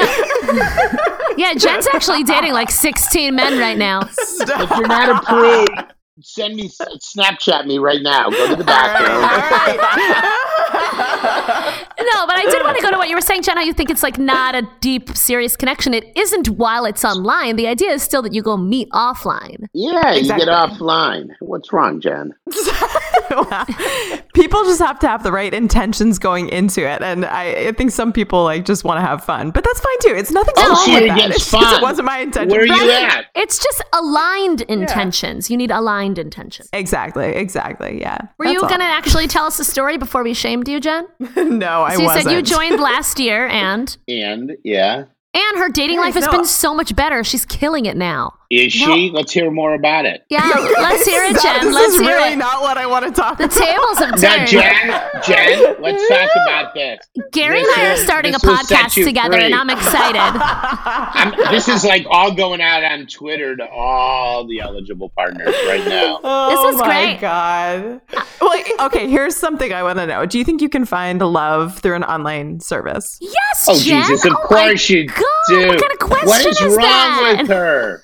[1.37, 4.01] Yeah, Jen's actually dating like 16 men right now.
[4.09, 5.85] If you're not a prude,
[6.23, 8.31] send me Snapchat me right now.
[8.31, 9.23] Go to the bathroom.
[11.99, 13.73] No, but I did want to go to what you were saying, Jen, how you
[13.73, 15.93] think it's like not a deep, serious connection.
[15.93, 17.57] It isn't while it's online.
[17.57, 19.67] The idea is still that you go meet offline.
[19.73, 21.31] Yeah, you get offline.
[21.41, 22.33] What's wrong, Jen?
[24.35, 27.91] people just have to have the right intentions going into it, and I, I think
[27.91, 30.15] some people like just want to have fun, but that's fine too.
[30.17, 31.17] It's nothing Oh, wrong with you're that.
[31.19, 31.75] against It's just- fun.
[31.81, 32.51] it wasn't my intention.
[32.51, 33.17] Where are you Right?
[33.19, 33.27] at?
[33.35, 35.51] It's just aligned intentions.
[35.51, 36.69] You need aligned intentions.
[36.73, 38.01] Exactly, exactly.
[38.01, 38.19] Yeah.
[38.39, 41.07] Were you going to actually tell us a story before we shamed you, Jen?
[41.37, 42.25] no, I So you wasn't.
[42.25, 45.05] said you joined last year, and And yeah,
[45.37, 46.33] and her dating life has no.
[46.33, 47.23] been so much better.
[47.25, 48.33] She's killing it now.
[48.51, 49.11] is she?
[49.13, 50.25] Let's hear more about it.
[50.31, 50.41] Yeah,
[50.79, 51.65] let's hear it, Jen.
[51.67, 52.37] This Let's is hear really it.
[52.37, 53.57] not what I want to talk The about.
[53.57, 54.45] tables have Now.
[54.47, 57.01] Jen, Jen, let's talk about this.
[57.33, 59.55] Gary This and I are starting a this will set podcast you together, and.
[59.55, 60.21] I'm excited.
[60.41, 65.85] I'm, this is like all going out on Twitter to all the eligible partners right
[65.87, 66.21] now.
[66.23, 67.21] Oh is my great.
[67.21, 68.01] god.
[68.41, 69.09] Well, okay.
[69.09, 70.25] Here's something I want to know.
[70.27, 73.19] Do you think you can find love through an online service?
[73.21, 74.03] Yes, Oh Jen.
[74.05, 74.25] Jesus!
[74.25, 75.17] Of Oh my course you God,
[75.49, 75.69] do.
[75.69, 77.37] What kind of question what is, wrong that?
[77.41, 78.03] with her?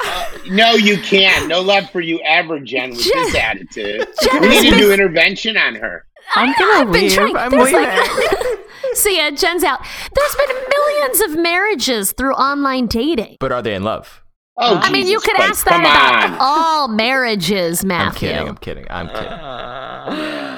[0.00, 1.48] Uh, no, you can't.
[1.48, 2.90] No love for you ever, Jen.
[2.90, 6.04] With Jen- this attitude, Jen we need to been- do intervention on her.
[6.36, 7.12] I'm gonna I've leave.
[7.12, 7.82] trying- I'm there's leaving.
[7.88, 8.58] like-
[8.94, 9.80] See ya, Jen's out.
[10.14, 13.36] There's been millions of marriages through online dating.
[13.40, 14.22] But are they in love?
[14.56, 16.36] Oh, I mean, you could Christ, ask that come about on.
[16.40, 18.30] all marriages, Matthew.
[18.30, 18.86] I'm kidding.
[18.88, 19.08] I'm kidding.
[19.08, 20.53] I'm kidding.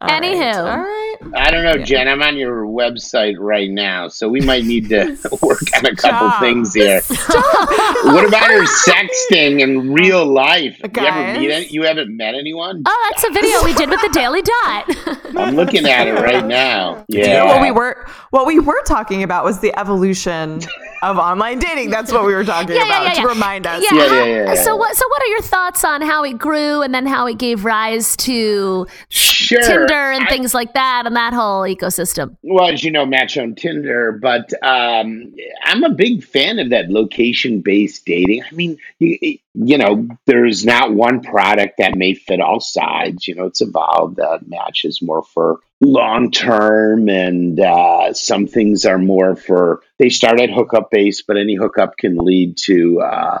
[0.00, 0.54] All right, Anywho.
[0.56, 1.16] all right.
[1.34, 2.06] I don't know, Jen.
[2.08, 6.28] I'm on your website right now, so we might need to work on a couple
[6.28, 6.40] Stop.
[6.40, 7.00] things here.
[7.08, 10.78] what about her sexting in real life?
[10.82, 12.82] You ever meet any, You haven't met anyone?
[12.86, 15.36] Oh, that's a video we did with the Daily Dot.
[15.36, 17.04] I'm looking at it right now.
[17.08, 17.20] Yeah.
[17.26, 20.60] You know what we were what we were talking about was the evolution
[21.02, 21.90] of online dating.
[21.90, 23.26] That's what we were talking Yeah, yeah, about yeah, to yeah.
[23.26, 23.82] remind us.
[23.90, 23.96] Yeah.
[23.98, 24.62] Yeah, how- yeah, yeah, yeah.
[24.62, 24.94] So what?
[24.96, 28.14] So what are your thoughts on how it grew and then how it gave rise
[28.18, 29.62] to Sure.
[29.62, 32.36] Tinder and I- things like that and that whole ecosystem?
[32.42, 35.34] Well, as you know, match on Tinder, but um,
[35.64, 38.42] I'm a big fan of that location based dating.
[38.42, 43.26] I mean, you, you know, there's not one product that may fit all sides.
[43.26, 44.16] You know, it's evolved.
[44.16, 50.08] That Match is more for long term, and uh, some things are more for, they
[50.08, 53.00] start at hookup base, but any hookup can lead to.
[53.00, 53.38] Uh,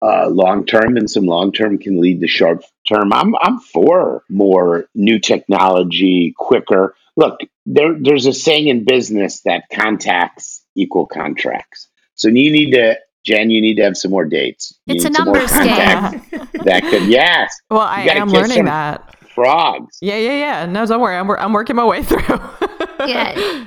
[0.00, 3.12] uh, long term and some long term can lead to short term.
[3.12, 6.94] I'm I'm for more new technology, quicker.
[7.16, 11.88] Look, there there's a saying in business that contacts equal contracts.
[12.14, 14.74] So you need to, Jen, you need to have some more dates.
[14.86, 16.20] You It's a need some numbers game.
[16.20, 19.16] contacts That could yes, Well, I am learning that.
[19.34, 19.98] frogs.
[20.00, 20.66] Yeah, yeah, yeah.
[20.66, 21.16] No, don't worry.
[21.16, 22.20] I'm, I'm working my way through.
[23.06, 23.64] Yeah.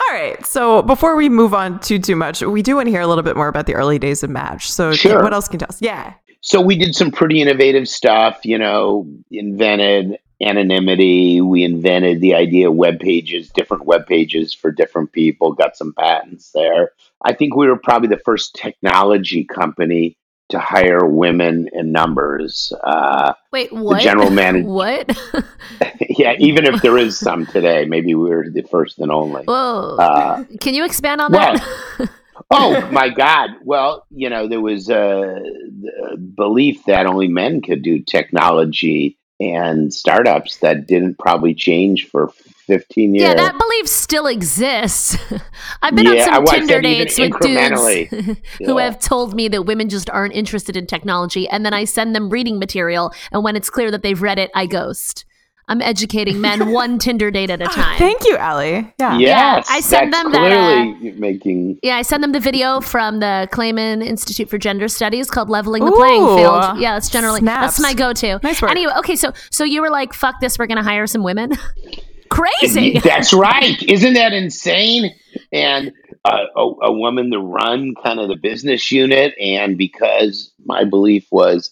[0.00, 0.44] All right.
[0.44, 3.22] So before we move on too too much, we do want to hear a little
[3.22, 4.68] bit more about the early days of Match.
[4.70, 5.22] So Sure.
[5.22, 5.80] what else can you tell us?
[5.80, 6.14] Yeah.
[6.46, 11.40] So we did some pretty innovative stuff, you know, invented anonymity.
[11.40, 15.94] We invented the idea of web pages, different web pages for different people, got some
[15.94, 16.92] patents there.
[17.24, 20.18] I think we were probably the first technology company
[20.50, 22.74] to hire women in numbers.
[22.84, 23.96] Uh, Wait, what?
[23.96, 25.18] The general manager- What?
[26.10, 29.44] yeah, even if there is some today, maybe we were the first and only.
[29.44, 29.96] Whoa.
[29.96, 32.10] Uh, Can you expand on well, that?
[32.50, 33.50] Oh my God!
[33.62, 38.00] Well, you know, there was uh, a, a uh, belief that only men could do
[38.00, 42.28] technology and startups that didn't probably change for
[42.66, 43.28] fifteen years.
[43.28, 45.16] yeah, that belief still exists.
[45.82, 48.38] I've been on some Tinder dates with dudes incrementally.
[48.58, 48.84] who Yeah.
[48.84, 52.30] have told me that women just aren't interested in technology, and then I send them
[52.30, 55.24] reading material, and when it's clear that they've read it, I ghost.
[55.68, 57.98] I'm educating men one Tinder date at a time.
[57.98, 58.92] Thank you, Allie.
[58.98, 59.18] Yeah.
[59.18, 61.78] yes, I send that's them that, uh, clearly making.
[61.82, 65.84] Yeah, I send them the video from the Clayman Institute for Gender Studies called "Leveling
[65.84, 67.78] the Playing Field." Yeah, that's generally snaps.
[67.78, 68.40] that's my go-to.
[68.42, 68.70] Nice work.
[68.70, 71.52] Anyway, okay, so so you were like, "Fuck this, we're gonna hire some women."
[72.30, 72.98] Crazy.
[72.98, 73.80] That's right.
[73.82, 75.14] Isn't that insane?
[75.52, 75.92] And
[76.24, 81.26] uh, a, a woman to run kind of the business unit, and because my belief
[81.30, 81.70] was,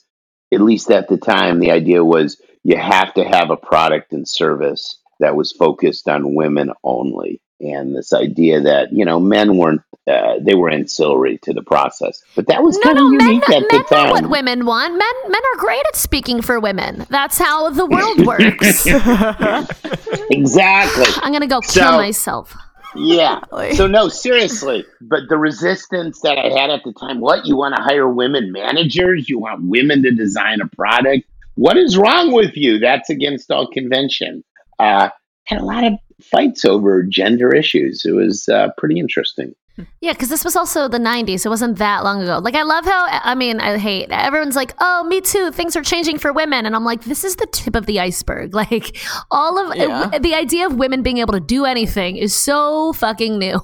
[0.53, 4.29] at least at the time, the idea was you have to have a product and
[4.29, 7.41] service that was focused on women only.
[7.61, 12.21] And this idea that you know men weren't uh, they were ancillary to the process,
[12.35, 14.11] but that was No, kind of no, men, unique men at the time.
[14.11, 14.93] what women want.
[14.99, 17.07] Men, men are great at speaking for women.
[17.09, 18.85] That's how the world works.
[20.31, 21.05] exactly.
[21.23, 22.55] I'm gonna go kill myself.
[22.97, 23.41] Yeah.
[23.77, 24.85] So no, seriously.
[25.01, 28.53] But the resistance that I had at the time, what you want to hire women
[28.53, 29.29] managers?
[29.29, 31.27] You want women to design a product?
[31.55, 32.79] What is wrong with you?
[32.79, 34.43] That's against all convention.
[34.79, 35.11] Uh,
[35.47, 38.05] had a lot of fights over gender issues.
[38.05, 39.55] It was uh, pretty interesting.
[40.03, 41.47] Yeah, because this was also the 90s.
[41.47, 42.39] It wasn't that long ago.
[42.39, 45.51] Like, I love how, I mean, I hate, everyone's like, oh, me too.
[45.51, 46.67] Things are changing for women.
[46.67, 48.55] And I'm like, this is the tip of the iceberg.
[48.63, 48.97] Like,
[49.31, 50.19] all of Yeah.
[50.19, 53.61] the idea of women being able to do anything is so fucking new.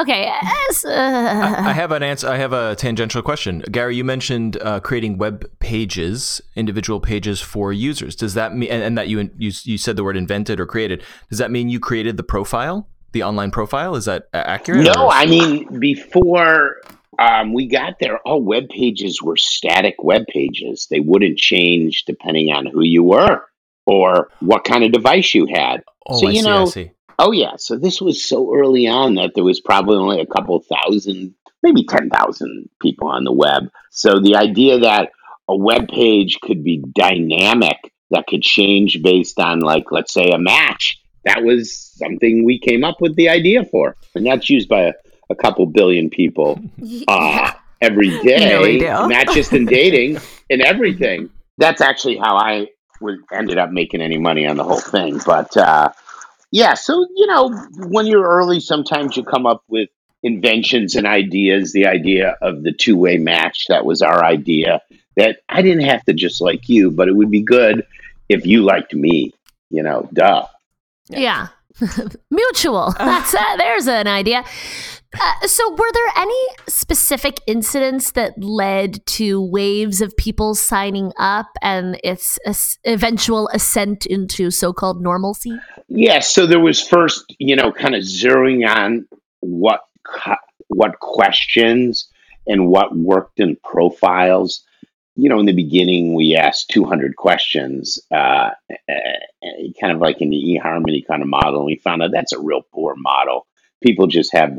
[0.00, 0.28] Okay.
[0.84, 0.90] Uh,
[1.66, 2.28] I have an answer.
[2.28, 3.60] I have a tangential question.
[3.70, 8.14] Gary, you mentioned uh, creating web pages, individual pages for users.
[8.16, 11.02] Does that mean, and, and that you, you you said the word invented or created?
[11.30, 13.94] Does that mean you created the profile, the online profile?
[13.94, 14.84] Is that accurate?
[14.84, 16.76] No, or- I mean before
[17.18, 20.86] um, we got there, all web pages were static web pages.
[20.90, 23.42] They wouldn't change depending on who you were
[23.86, 25.82] or what kind of device you had.
[26.06, 26.46] Oh, so I you see.
[26.46, 26.90] know, I see.
[27.18, 30.62] Oh yeah, so this was so early on that there was probably only a couple
[30.62, 33.64] thousand, maybe ten thousand people on the web.
[33.90, 35.10] So the idea that
[35.48, 37.78] a web page could be dynamic,
[38.10, 42.84] that could change based on like let's say a match, that was something we came
[42.84, 44.92] up with the idea for, and that's used by a,
[45.30, 46.60] a couple billion people
[47.08, 51.30] uh, every day, not just in dating, in everything.
[51.58, 52.68] That's actually how I
[53.00, 55.20] was, ended up making any money on the whole thing.
[55.24, 55.90] But uh,
[56.50, 57.50] yeah, so you know,
[57.88, 59.88] when you're early, sometimes you come up with
[60.22, 61.72] inventions and ideas.
[61.72, 64.80] The idea of the two way match that was our idea.
[65.16, 67.84] That I didn't have to just like you, but it would be good
[68.28, 69.32] if you liked me.
[69.70, 70.46] You know, duh.
[71.10, 71.48] Yeah.
[72.30, 72.94] Mutual.
[72.98, 74.44] That's uh, there's an idea.
[75.18, 81.46] Uh, so, were there any specific incidents that led to waves of people signing up
[81.62, 82.38] and its
[82.84, 85.58] eventual ascent into so-called normalcy?
[85.88, 89.06] Yeah, so there was first, you know, kind of zeroing on
[89.40, 89.80] what
[90.68, 92.08] what questions
[92.46, 94.62] and what worked in profiles.
[95.18, 98.94] You know, in the beginning, we asked 200 questions, uh, uh,
[99.80, 101.56] kind of like in the eHarmony kind of model.
[101.56, 103.46] And we found out that's a real poor model.
[103.82, 104.58] People just have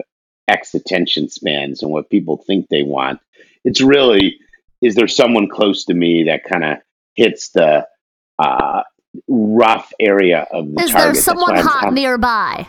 [0.50, 3.22] X attention spans and what people think they want.
[3.64, 4.38] It's really,
[4.82, 6.78] is there someone close to me that kind of
[7.16, 7.88] hits the
[8.38, 8.84] uh,
[9.28, 11.14] rough area of the Is target?
[11.14, 12.68] there someone hot nearby?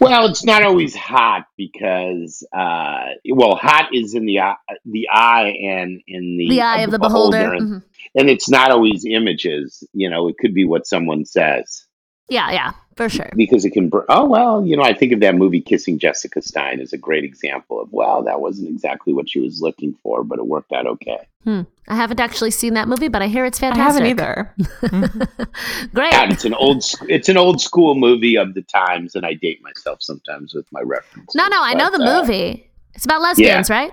[0.00, 4.54] Well, it's not always hot because, uh, well, hot is in the eye,
[4.84, 7.52] the eye and in the The eye of the beholder.
[7.54, 7.82] and, Mhm.
[8.14, 9.82] and it's not always images.
[9.92, 11.84] You know, it could be what someone says
[12.28, 13.30] Yeah, yeah, for sure.
[13.36, 13.88] because it can.
[13.88, 16.98] br- Oh well, you know, I think of that movie "Kissing Jessica Stein" as a
[16.98, 20.72] great example of wow, that wasn't exactly what she was looking for, but it worked
[20.72, 21.28] out okay.
[21.44, 21.62] Hmm.
[21.86, 24.02] I haven't actually seen that movie, but I hear it's fantastic.
[24.02, 24.90] I fantastic.
[24.90, 25.88] haven't either.
[25.94, 26.10] Great.
[26.10, 29.62] God, it's an old, it's an old school movie of the times, and I date
[29.62, 31.36] myself sometimes with my references.
[31.36, 32.68] No, no, I know the uh, movie.
[32.94, 33.92] It's about lesbians, right?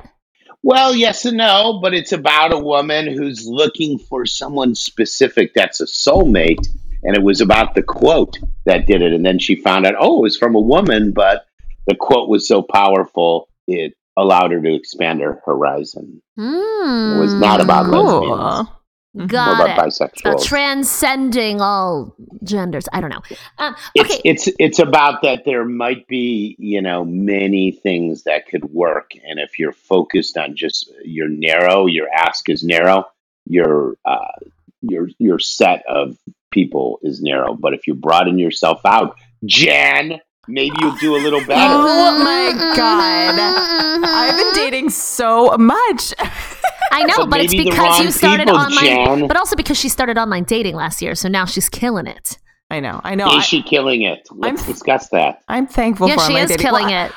[0.64, 5.82] Well, yes and no, but it's about a woman who's looking for someone specific that's
[5.82, 6.66] a soulmate.
[7.04, 9.14] And it was about the quote that did it.
[9.14, 11.46] And then she found out, oh, it was from a woman, but
[11.88, 16.22] the quote was so powerful, it allowed her to expand her horizon.
[16.40, 17.18] Mm.
[17.18, 18.28] It was not about Cool.
[18.28, 18.70] lesbians.
[19.28, 19.74] Got What it.
[19.74, 20.46] about It's about bisexuals?
[20.46, 22.88] transcending all genders.
[22.94, 23.22] I don't know.
[23.60, 24.22] Um, It's okay.
[24.26, 29.40] it's it's about that there might be you know many things that could work, and
[29.40, 33.06] if you're focused on just your narrow, your ask is narrow,
[33.46, 34.18] your uh,
[34.82, 36.18] your your set of
[36.54, 37.56] people is narrow.
[37.56, 41.74] But if you broaden yourself out, Jan, maybe you'll do a little better.
[41.74, 43.36] Oh, oh my god.
[44.06, 46.14] I've been dating so much.
[46.92, 48.86] I know, But but, it's because you started people, online,
[49.20, 49.28] Jan.
[49.28, 51.16] but also because she started online dating last year.
[51.16, 52.38] So now she's killing it.
[52.70, 53.02] I know.
[53.04, 53.28] I know.
[53.32, 54.28] Is I, she killing it?
[54.32, 55.42] Let's I'm- discuss that.
[55.48, 56.66] I'm thankful yeah, for she online is dating.
[56.66, 57.12] killing Well, it.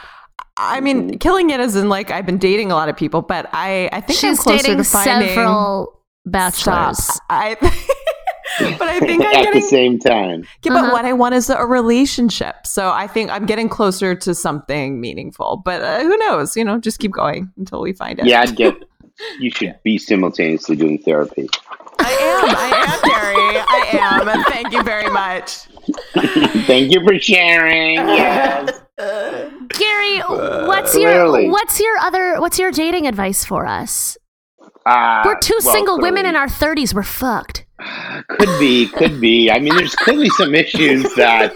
[0.59, 1.17] I mean, mm-hmm.
[1.19, 4.01] killing it as in like I've been dating a lot of people, but I I
[4.01, 6.03] think I'm She's closer dating to finding several Stop.
[6.25, 7.21] bachelors.
[7.29, 7.57] I
[8.79, 10.83] but I think I'm At the same time, yeah, Uh-huh.
[10.87, 12.67] but what I want is a relationship.
[12.67, 15.63] So I think I'm getting closer to something meaningful.
[15.65, 16.57] But uh, who knows?
[16.57, 18.27] You know, just keep going until we find it.
[18.27, 18.75] yeah, I'd get.
[19.41, 21.49] You should be simultaneously doing therapy.
[22.01, 22.55] I am.
[22.55, 24.29] I am, Gary.
[24.29, 24.45] I am.
[24.53, 25.53] Thank you very much.
[26.67, 27.95] Thank you for sharing.
[27.95, 28.79] Yes.
[29.71, 30.19] Gary,
[30.67, 31.45] what's Clearly.
[31.45, 34.17] your what's your other what's your dating advice for us?
[34.85, 36.95] Uh, We're two well, single women in our thirties.
[36.95, 37.66] We're fucked.
[38.29, 39.51] Could be, could be.
[39.51, 41.53] I mean, there's clearly some issues that.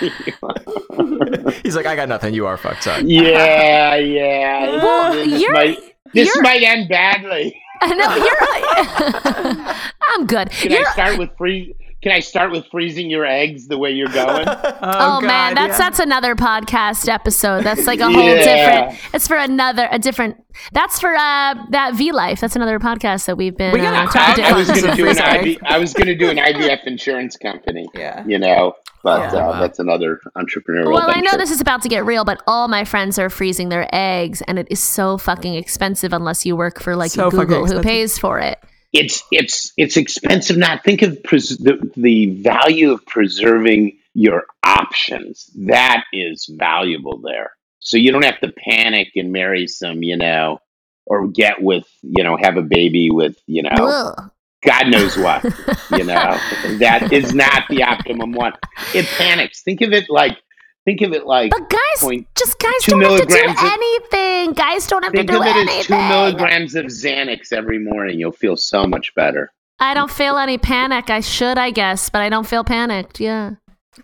[1.62, 2.34] He's like, I got nothing.
[2.34, 3.02] You are fucked, up.
[3.04, 4.76] Yeah, yeah.
[4.82, 5.78] Well, this you're- might,
[6.12, 7.60] this you're- might end badly.
[7.82, 9.74] no, you're.
[10.14, 10.50] I'm good.
[10.50, 11.74] Can You're, I start with free?
[12.04, 14.46] Can I start with freezing your eggs the way you're going?
[14.86, 15.88] Oh, man, God, that's yeah.
[15.88, 17.64] that's another podcast episode.
[17.64, 18.90] That's like a whole Yeah.
[18.90, 19.14] different.
[19.14, 20.36] It's for another a different.
[20.72, 22.40] That's for uh that V Life.
[22.40, 23.72] That's another podcast that we've been.
[23.72, 24.54] We gotta uh, talking I, to.
[24.54, 25.62] I was going to do an Freeze IV.
[25.64, 27.88] I was going to do an IVF insurance company.
[27.94, 28.22] Yeah.
[28.26, 29.40] You know, but Yeah.
[29.40, 29.60] uh, Wow.
[29.60, 30.92] that's another entrepreneurial.
[30.92, 33.70] Well, I know this is about to get real, but all my friends are freezing
[33.70, 37.66] their eggs, and it is so fucking expensive unless you work for like So Google,
[37.66, 38.58] who pays for it.
[38.94, 40.56] It's it's it's expensive.
[40.56, 45.50] Now think of pres- the, the value of preserving your options.
[45.66, 47.50] That is valuable there.
[47.80, 50.60] So you don't have to panic and marry some you know
[51.06, 54.30] or get with you know have a baby with you know Ugh.
[54.64, 55.42] god knows what
[55.90, 56.38] you know.
[56.78, 58.52] That is not the optimum one.
[58.94, 59.62] It panics.
[59.62, 60.38] Think of it like
[60.84, 63.58] think of it like But guys, point just guys two don't have to do milligrams
[63.62, 64.52] of- anything.
[64.52, 65.78] Guys don't have to do of it anything.
[65.80, 70.36] as two milligrams of xanax every morning you'll feel so much better I don't feel
[70.38, 71.10] any panic.
[71.10, 73.18] I should, I guess, but I don't feel panicked.
[73.18, 73.50] Yeah.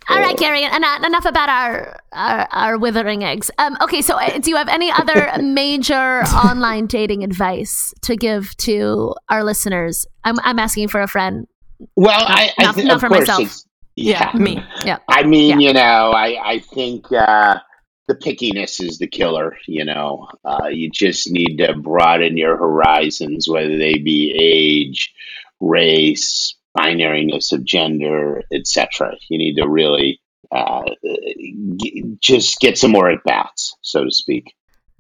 [0.08, 0.64] All right, Gary.
[0.64, 3.52] Enough, enough about our, our our withering eggs.
[3.56, 8.56] Um, okay, so uh, do you have any other major online dating advice to give
[8.58, 10.06] to our listeners?
[10.24, 11.46] I'm I'm asking for a friend.
[11.96, 13.60] Well, I, I not- think, not of for course, myself.
[14.04, 14.62] Yeah, me.
[14.84, 14.98] Yeah.
[15.08, 15.68] I mean, Yeah.
[15.68, 17.58] you know, I I think uh,
[18.08, 19.56] the pickiness is the killer.
[19.66, 25.12] You know, uh, you just need to broaden your horizons, whether they be age,
[25.60, 29.16] race, binariness of gender, etc.
[29.28, 30.20] You need to really
[30.52, 30.82] uh,
[31.76, 34.54] g- just get some more at bats, so to speak.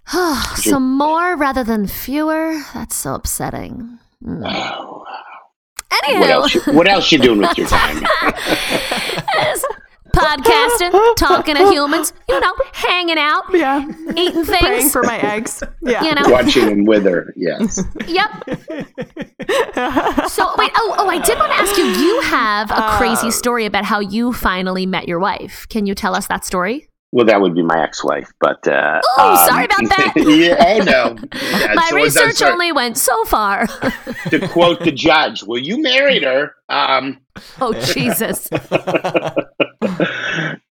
[0.56, 2.60] Some more rather than fewer.
[2.74, 3.98] That's so upsetting.
[4.24, 4.42] Mm.
[4.44, 5.04] Oh,
[5.90, 6.54] Anywho, what else?
[6.54, 8.02] You, what else you doing with your time?
[10.12, 13.86] Podcasting, talking to humans, you know, hanging out, Yeah.
[14.16, 14.92] eating Praying things.
[14.92, 15.62] for my eggs.
[15.82, 16.02] Yeah.
[16.02, 17.32] You know, Watching them wither.
[17.36, 17.80] Yes.
[18.08, 18.30] Yep.
[20.28, 21.84] So wait, oh, oh, I did want to ask you.
[21.84, 25.66] You have a uh, crazy story about how you finally met your wife.
[25.68, 26.88] Can you tell us that story?
[27.12, 30.12] Well, that would be my ex-wife, but uh, Oh, sorry about that.
[30.16, 31.16] yeah, oh no.
[31.58, 33.66] Yeah, My so research only went so far.
[34.30, 35.42] to quote the judge.
[35.42, 36.54] Well, you married her.
[36.68, 37.18] Um,
[37.60, 38.48] oh Jesus!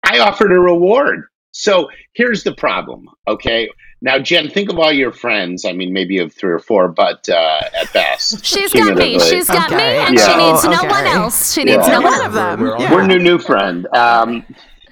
[0.05, 1.25] I offered a reward.
[1.51, 3.07] So here's the problem.
[3.27, 3.69] Okay,
[4.01, 5.65] now Jen, think of all your friends.
[5.65, 9.19] I mean, maybe you have three or four, but uh, at best, She's got me.
[9.19, 9.99] She's got me, Okay.
[9.99, 10.37] and she Yeah.
[10.51, 10.87] needs no Okay.
[10.87, 11.53] one else.
[11.53, 11.99] She needs no Yeah.
[11.99, 12.59] one One of them.
[12.61, 12.91] We're on yeah.
[12.91, 13.85] We're your new friend.
[13.95, 14.43] Um,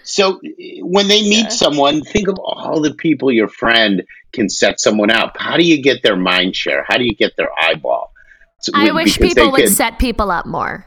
[0.04, 1.49] so eh, when they meet Yeah.
[1.49, 5.36] someone, think of all the people your friend can set someone up.
[5.38, 6.86] How do you get their mind share?
[6.88, 8.12] How do you get their eyeball?
[8.62, 10.86] So- I wish people would could- set people up more.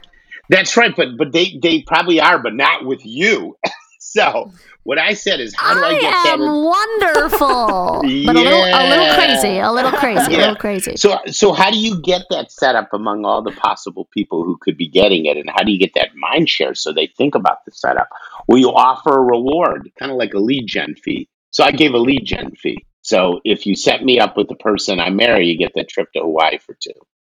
[0.49, 3.57] That's right, but but they they probably are, but not with you.
[3.99, 4.51] so
[4.83, 6.37] what I said is, how do I, I get that?
[6.39, 10.95] am wonderful, but a little, a little crazy, a little crazy, a little crazy.
[10.97, 14.57] So so how do you get that set up among all the possible people who
[14.57, 17.33] could be getting it, and how do you get that mind share so they think
[17.33, 18.09] about the setup?
[18.47, 21.27] Well, you offer a reward, kind of like a lead gen fee.
[21.51, 22.85] So I gave a lead gen fee.
[23.01, 26.11] So if you set me up with the person I marry, you get that trip
[26.13, 26.91] to Hawaii for two.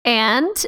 [0.05, 0.47] And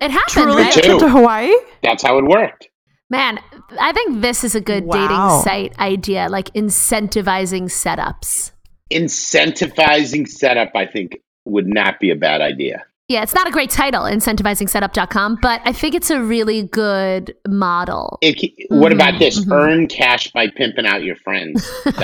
[0.00, 0.72] it happened, Truly, right?
[0.72, 0.80] Two.
[0.80, 1.52] trip to Hawaii.
[1.82, 2.68] That's how it worked.
[3.08, 3.40] Man,
[3.80, 4.92] I think this is a good Wow.
[4.92, 8.52] dating site idea, like incentivizing setups.
[8.92, 12.84] Incentivizing setup, I think, would not be a bad idea.
[13.10, 18.20] Yeah, it's not a great title, incentivizingsetup.com, but I think it's a really good model.
[18.22, 19.44] It, what about this?
[19.44, 19.52] mhm.
[19.52, 21.68] Earn cash by pimping out your friends.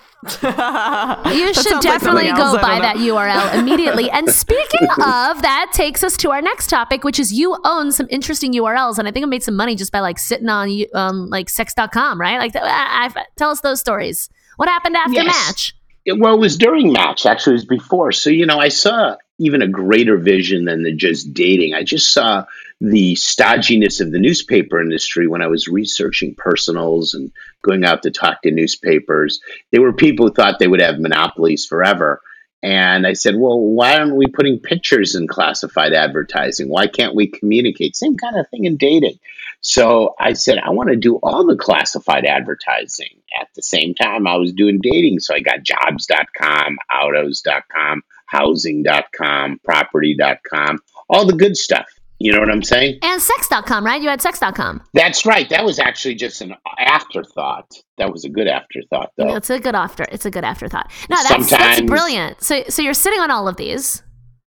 [0.22, 4.10] You should definitely go buy that URL immediately.
[4.10, 8.06] And speaking of, that takes us to our next topic, which is you own some
[8.10, 11.30] interesting URLs, and I think I made some money just by like sitting on um,
[11.30, 12.38] like sex.com, right?
[12.38, 14.28] Like, I, I, tell us those stories.
[14.56, 15.26] What happened after Yes.
[15.26, 15.74] match?
[16.10, 17.24] It- well, it was during match.
[17.26, 18.12] Actually, it was before.
[18.12, 21.74] So you know, I saw even a greater vision than the just dating.
[21.74, 22.44] I just saw
[22.80, 27.30] the stodginess of the newspaper industry when I was researching personals and
[27.62, 29.40] going out to talk to newspapers.
[29.70, 32.20] There were people who thought they would have monopolies forever.
[32.62, 36.68] And I said, well, why aren't we putting pictures in classified advertising?
[36.68, 37.96] Why can't we communicate?
[37.96, 39.18] Same kind of thing in dating.
[39.62, 44.26] So I said, I want to do all the classified advertising at the same time
[44.26, 45.20] I was doing dating.
[45.20, 50.78] So I got jobs.com, autos.com, housing.com, property.com,
[51.08, 51.86] all the good stuff.
[52.22, 52.98] You know what I'm saying?
[53.02, 54.00] And sex.com, right?
[54.00, 54.82] You had sex.com.
[54.92, 55.48] That's right.
[55.48, 57.72] That was actually just an afterthought.
[57.96, 59.36] That was a good afterthought, though.
[59.36, 60.04] It's a good after.
[60.12, 60.90] It's a good afterthought.
[61.08, 62.42] No, that's that's brilliant.
[62.42, 64.02] So, so you're sitting on all of these.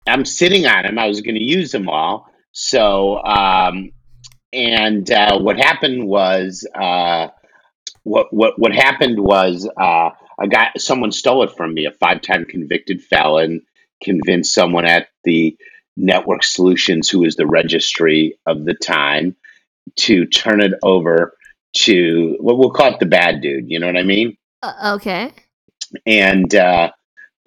[0.07, 0.99] I'm sitting on them.
[0.99, 2.27] I was going to use them all.
[2.53, 3.91] So, um,
[4.53, 7.29] and uh, what happened was, uh,
[8.05, 11.87] what what what happened was, uh, a guy, someone stole it from me.
[11.87, 13.63] A five time convicted felon
[14.03, 15.57] convinced someone at the
[15.97, 19.37] Network Solutions, who was the registry of the time,
[19.97, 21.35] to turn it over
[21.75, 23.71] to what we'll call it the bad dude.
[23.71, 24.37] You know what I mean?
[24.63, 25.33] Uh, okay.
[26.07, 26.91] And uh,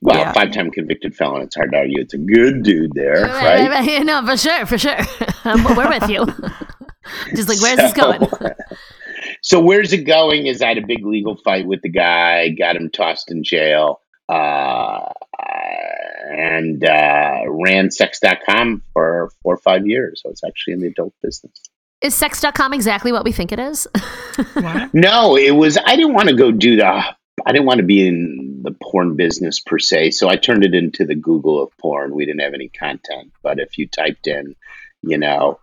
[0.02, 0.34] well, Yeah.
[0.34, 1.42] five time convicted felon.
[1.44, 2.02] It's hard to argue.
[2.02, 4.04] It's a good dude there, right?
[4.06, 4.98] No, for sure, for sure.
[5.46, 6.26] We're with you.
[7.36, 8.22] Just like, where's this going?
[9.46, 10.48] So where's it going?
[10.48, 14.02] Is I had a big legal fight with the guy, got him tossed in jail,
[14.28, 15.08] uh,
[16.36, 20.24] and uh, ran sex.com for four or five years.
[20.24, 21.62] So it's actually in the adult business.
[22.02, 23.88] Is sex.com exactly what we think it is?
[24.94, 25.78] No, it was.
[25.78, 26.86] I didn't want to go do the.
[26.88, 30.74] I didn't want to be in the porn business per se, so I turned it
[30.74, 32.16] into the Google of porn.
[32.16, 34.56] We didn't have any content, but if you typed in,
[35.04, 35.60] you know,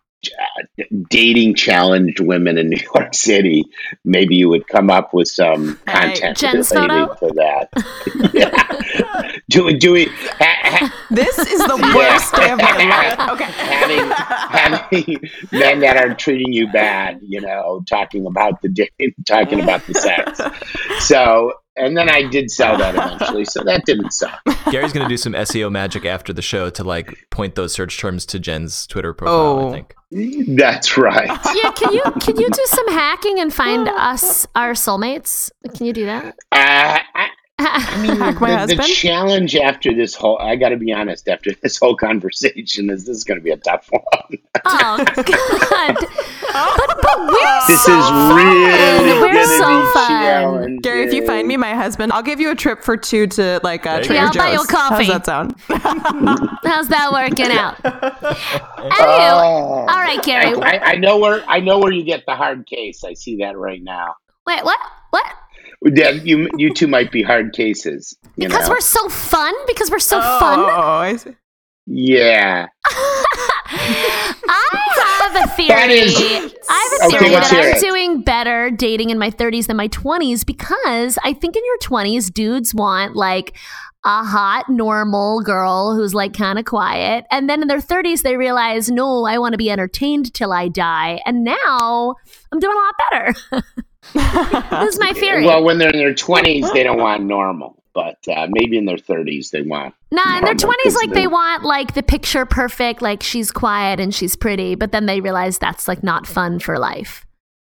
[1.08, 3.64] dating challenged women in New York City,
[4.04, 7.28] maybe you would come up with some content Jen's related photo?
[7.28, 8.30] to that.
[8.34, 9.28] yeah.
[9.50, 13.18] Do do we ha, ha, This is the worst day of my life.
[13.32, 13.44] Okay.
[13.44, 18.90] having having men that are treating you bad, you know, talking about the da-
[19.26, 20.40] talking about the sex.
[21.06, 24.40] So, and then I did sell that eventually, so that didn't suck.
[24.70, 28.26] Gary's gonna do some SEO magic after the show to like point those search terms
[28.26, 29.36] to Jen's Twitter profile.
[29.36, 29.68] Oh.
[29.68, 29.94] I think.
[30.56, 31.26] That's right.
[31.54, 35.50] yeah, can you can you do some hacking and find us our soulmates?
[35.74, 36.36] Can you do that?
[36.52, 37.28] Uh, I,
[37.68, 41.28] I mean, Hack my the, the challenge after this whole, I got to be honest,
[41.28, 44.02] after this whole conversation is this is going to be a tough one.
[44.66, 45.96] oh God!
[46.54, 48.36] But, but we're This so is fun.
[48.36, 50.08] really We're going to so be fun.
[50.08, 50.80] challenging.
[50.80, 53.58] Gary, if you find me my husband, I'll give you a trip for two to
[53.62, 54.14] like uh, There Trader.
[54.14, 55.04] Yeah, I'll buy you a coffee.
[55.06, 55.54] How's that sound?
[56.64, 57.78] How's that working out?
[57.82, 59.86] Anywho, Oh.
[59.88, 60.54] all right, Gary.
[60.60, 63.02] I, I, I know where I know where you get the hard case.
[63.02, 64.14] I see that right now.
[64.46, 64.78] Wait, what?
[65.10, 65.24] What?
[65.94, 68.16] Dad, you you two might be hard cases.
[68.36, 68.74] You Because know?
[68.74, 69.52] we're so fun.
[69.66, 70.60] Because we're so oh, fun.
[70.60, 71.34] I see.
[71.86, 72.66] yeah.
[73.74, 75.68] I have a theory.
[75.68, 77.80] That is- I have a theory let's that I'm it.
[77.80, 82.32] doing better dating in my 30s than my 20s because I think in your 20s,
[82.32, 83.56] dudes want like
[84.04, 87.24] a hot, normal girl who's like kind of quiet.
[87.30, 90.68] And then in their 30s, they realize, no, I want to be entertained till I
[90.68, 91.20] die.
[91.24, 92.14] And now
[92.52, 93.74] I'm doing a lot better.
[94.14, 95.44] this is my theory.
[95.46, 98.98] Well, when they're in their twenties, they don't want normal, but uh, maybe in their
[98.98, 99.94] thirties, they want.
[100.10, 104.00] Nah, in their twenties, like they they- want like the picture perfect, like she's quiet
[104.00, 107.24] and she's pretty, but then they realize that's like not fun for life.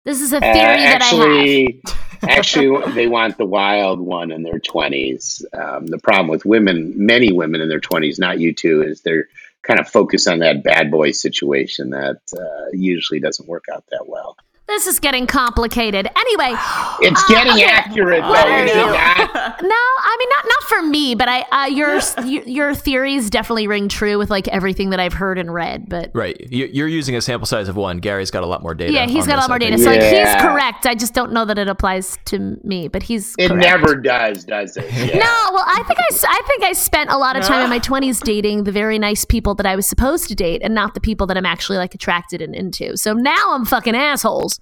[0.05, 1.21] This is a Uh, theory that I have.
[1.21, 1.81] actually,
[2.23, 5.45] actually, they want the wild one in their twenties.
[5.53, 9.27] Um, the problem with women, many women in their twenties, not you two, is they're
[9.61, 14.03] kind of focused on that bad boy situation that uh, usually doesn't work out that
[14.09, 14.35] well.
[14.66, 16.07] This is getting complicated.
[16.16, 16.57] Anyway,
[17.01, 17.66] It's Uh, getting okay.
[17.66, 18.84] accurate, though, is it you-
[19.68, 23.68] no, I mean not not for me, but I uh, your your your theories definitely
[23.68, 25.89] ring true with like everything that I've heard and read.
[25.89, 26.39] But Right.
[26.49, 27.97] You- You're using a sample size of one.
[27.97, 28.93] Gary's got a lot more data.
[28.93, 29.84] yeah, he's on got a lot more data, think.
[29.84, 30.86] so like he's correct.
[30.86, 33.66] I just don't know that it applies to me, but he's It correct.
[33.66, 34.89] never does, does it?
[34.91, 35.18] Yeah.
[35.24, 37.70] No, well, I think I, s- I think I spent a lot of time in
[37.70, 40.93] my 20s dating the very nice people that I was supposed to date and not
[40.93, 42.95] the people that I'm actually like attracted and into.
[42.97, 44.59] So now I'm fucking assholes.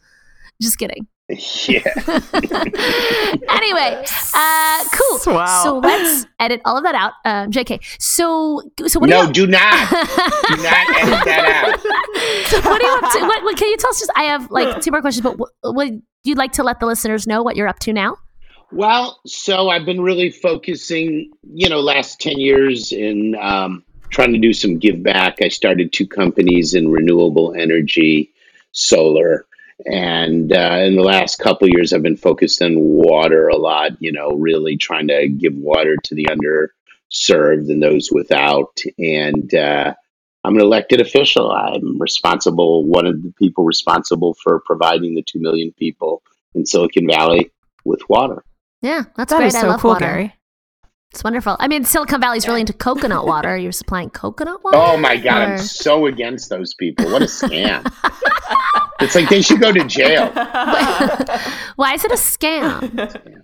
[0.62, 1.08] Just kidding.
[1.68, 1.82] Yeah.
[3.50, 4.04] anyway,
[4.34, 5.34] uh, cool.
[5.34, 5.62] Wow.
[5.64, 7.14] So let's edit all of that out.
[7.24, 7.80] Uh, JK.
[8.00, 9.90] So, so what no, do do not.
[9.90, 11.84] do not edit that out.
[11.84, 13.20] you, what are you up to?
[13.22, 14.00] What, what, can you tell us?
[14.00, 16.86] Just I have like two more questions, but what, would you like to let the
[16.86, 18.18] listeners know what you're up to now?
[18.74, 24.40] Well, so I've been really focusing, you know, last 10 years in um, trying to
[24.40, 25.42] do some give back.
[25.42, 28.32] I started two companies in renewable energy,
[28.72, 29.46] solar,
[29.86, 34.12] and uh, in the last couple years, I've been focused on water a lot, you
[34.12, 38.80] know, really trying to give water to the underserved and those without.
[38.98, 39.94] And uh,
[40.44, 41.52] I'm an elected official.
[41.52, 46.22] I'm responsible, one of the people responsible for providing the 2 million people
[46.56, 47.52] in Silicon Valley
[47.86, 48.44] with water.
[48.82, 49.48] Yeah, that's That great.
[49.48, 50.06] is I love cool, water.
[50.06, 50.36] Gary.
[51.12, 51.58] It's wonderful.
[51.60, 53.58] I mean, Silicon Valley's really into coconut water.
[53.58, 54.78] You're supplying coconut water.
[54.78, 57.12] Oh my God, Or- I'm so against those people.
[57.12, 57.84] What a scam.
[59.02, 60.28] it's like they should go to jail.
[61.76, 62.82] Why is it a scam?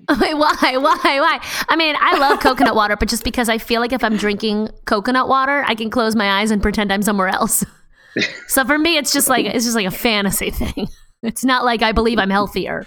[0.08, 0.78] Why?
[0.78, 1.20] Why?
[1.20, 1.40] Why?
[1.70, 4.70] I mean, I love coconut water, but just because I feel like if I'm drinking
[4.86, 7.66] coconut water, I can close my eyes and pretend I'm somewhere else.
[8.48, 10.88] so for me, it's just like it's just like a fantasy thing.
[11.24, 12.86] It's not like I believe I'm healthier.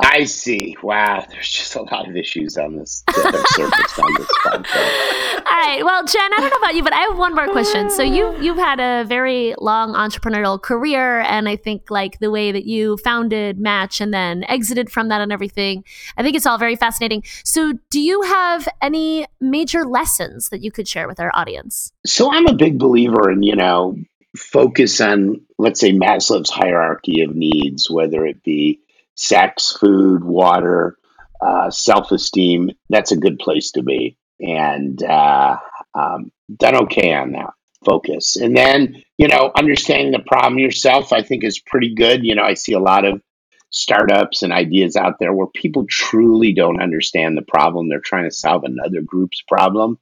[0.00, 0.76] I see.
[0.82, 5.46] Wow, there's just a lot of issues on this that have surfaced on this podcast.
[5.46, 5.84] All right.
[5.84, 7.90] Well, Jen, I don't know about you, but I have one more question.
[7.90, 12.50] So you you've had a very long entrepreneurial career, and I think like the way
[12.50, 15.84] that you founded Match and then exited from that and everything,
[16.16, 17.22] I think it's all very fascinating.
[17.44, 21.92] So, do you have any major lessons that you could share with our audience?
[22.04, 23.96] So I'm a big believer in, you know,
[24.36, 28.80] focus on, let's say, Maslow's hierarchy of needs, whether it be
[29.14, 30.96] sex, food, water,
[31.40, 32.70] uh, self esteem.
[32.88, 34.16] That's a good place to be.
[34.40, 35.56] And uh,
[35.94, 37.50] um, done okay on that
[37.84, 38.36] focus.
[38.36, 42.24] And then, you know, understanding the problem yourself, I think is pretty good.
[42.24, 43.22] You know, I see a lot of
[43.70, 47.88] startups and ideas out there where people truly don't understand the problem.
[47.88, 49.98] They're trying to solve another group's problem.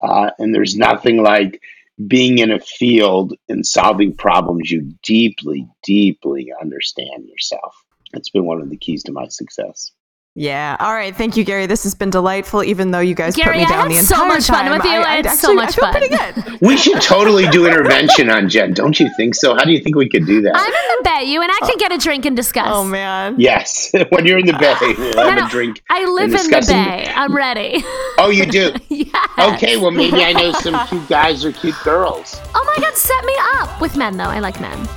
[0.00, 1.60] Uh, and there's nothing like
[2.06, 7.74] being in a field and solving problems you deeply, deeply understand yourself.
[8.16, 9.92] It's been one of the keys to my success.
[10.38, 10.76] Yeah.
[10.80, 11.16] All right.
[11.16, 11.64] Thank you, Gary.
[11.64, 14.06] This has been delightful, even though you guys Gary, put me I down had the
[14.06, 14.90] so entire much fun with you.
[14.90, 15.92] I had so much I feel fun.
[15.92, 16.60] pretty good.
[16.60, 19.54] We should totally do intervention on Jen, don't you think so?
[19.54, 20.52] How do you think we could do that?
[20.54, 22.68] I'm in the bay, you and I can get a drink and discuss.
[22.68, 23.36] Oh man.
[23.38, 25.82] yes, when you're in the uh, bay, we'll have no, a drink.
[25.88, 27.10] I live and in the bay.
[27.14, 27.82] I'm ready.
[28.18, 28.72] Oh, you do?
[28.88, 29.28] yes.
[29.38, 32.40] Okay, well, maybe I know some cute guys or cute girls.
[32.54, 34.24] Oh my God, set me up with men though.
[34.24, 34.88] I like men.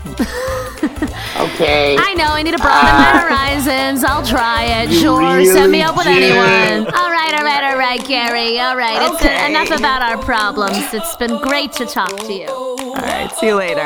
[1.39, 1.95] Okay.
[1.97, 2.25] I know.
[2.25, 4.03] I need to broaden my horizons.
[4.03, 4.91] I'll try it.
[4.91, 5.43] Sure.
[5.45, 6.33] Set me up with really do.
[6.33, 6.93] anyone.
[6.93, 7.33] All right.
[7.33, 7.63] All right.
[7.71, 8.59] All right, Gary.
[8.59, 9.09] All right.
[9.11, 10.93] It's enough about our problems.
[10.93, 12.47] It's been great to talk to you.
[12.47, 13.31] All right.
[13.39, 13.85] See you later.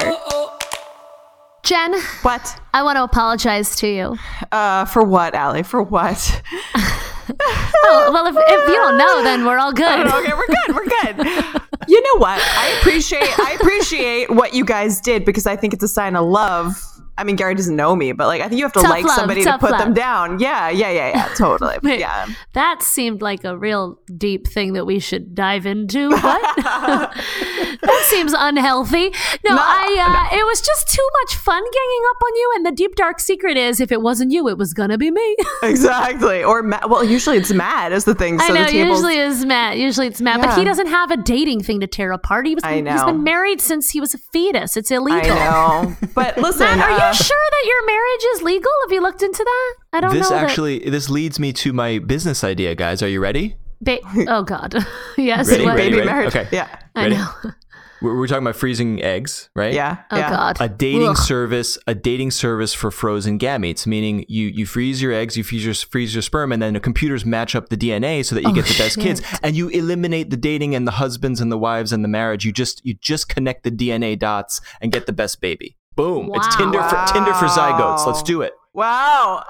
[1.64, 1.94] Jen,
[2.24, 2.60] What?
[2.74, 4.18] I want to apologize to you.
[4.52, 5.64] Uh, for what, Allie?
[5.64, 6.42] For what?
[7.86, 10.08] Oh, well, if, if you don't know, then we're all good.
[10.08, 10.76] okay, we're good.
[10.76, 11.62] We're good.
[11.88, 12.40] You know what?
[12.42, 16.26] I appreciate I appreciate what you guys did because I think it's a sign of
[16.26, 16.82] love.
[17.16, 19.06] I mean, Gary doesn't know me, but like I think you have to Tough like
[19.06, 20.40] love, somebody to put them down.
[20.40, 21.30] Yeah, yeah, yeah, yeah.
[21.38, 21.78] Totally.
[21.84, 22.00] Wait.
[22.00, 22.28] yeah.
[22.54, 26.10] That seemed like a real deep thing that we should dive into.
[26.10, 26.56] What?
[26.64, 29.10] that seems unhealthy.
[29.46, 30.30] No, No, I.
[30.32, 32.52] Uh, It was just too much fun ganging up on you.
[32.56, 35.36] And the deep dark secret is, if it wasn't you, it was gonna be me.
[35.64, 36.44] Exactly.
[36.44, 38.38] Or well, usually it's Matt is the thing.
[38.40, 38.68] So I know.
[38.68, 39.78] Usually is Matt.
[39.78, 42.46] Usually it's Matt, but he doesn't have a dating thing to tear apart.
[42.48, 42.64] He was.
[42.64, 43.06] I He's know.
[43.06, 44.76] been married since he was a fetus.
[44.78, 45.32] It's illegal.
[45.32, 45.96] I know.
[46.14, 48.72] But listen, Matt, are uh, you uh, sure that your marriage is legal?
[48.86, 49.74] Have you looked into that?
[49.94, 50.36] I don't This know.
[50.36, 53.02] that- actually this leads me to my business idea, guys.
[53.04, 53.56] Are you ready?
[53.82, 54.00] Ba-
[54.30, 54.76] oh God.
[55.18, 55.50] yes.
[55.50, 55.66] Ready?
[55.66, 55.92] Ready?
[55.92, 56.36] baby marriage?
[56.36, 56.48] Okay.
[56.52, 56.68] Yeah.
[56.96, 57.28] I know.
[58.02, 59.74] We're, we're talking about freezing eggs, right?
[59.74, 60.04] Yeah.
[60.12, 60.30] Oh yeah.
[60.30, 60.58] God.
[60.60, 61.18] A dating Ugh.
[61.18, 65.64] service, a dating service for frozen gametes, meaning you you freeze your eggs, you freeze
[65.66, 68.50] your freeze your sperm, and then the computers match up the DNA so that you
[68.50, 71.58] Oh, get the best kids, and you eliminate the dating and the husbands and the
[71.58, 72.44] wives and the marriage.
[72.46, 75.78] You just you just connect the DNA dots and get the best baby.
[75.96, 76.32] Boom!
[76.34, 76.58] It's Wow.
[76.58, 78.06] Tinder for Tinder for zygotes.
[78.06, 78.54] Let's do it.
[78.74, 79.44] Wow.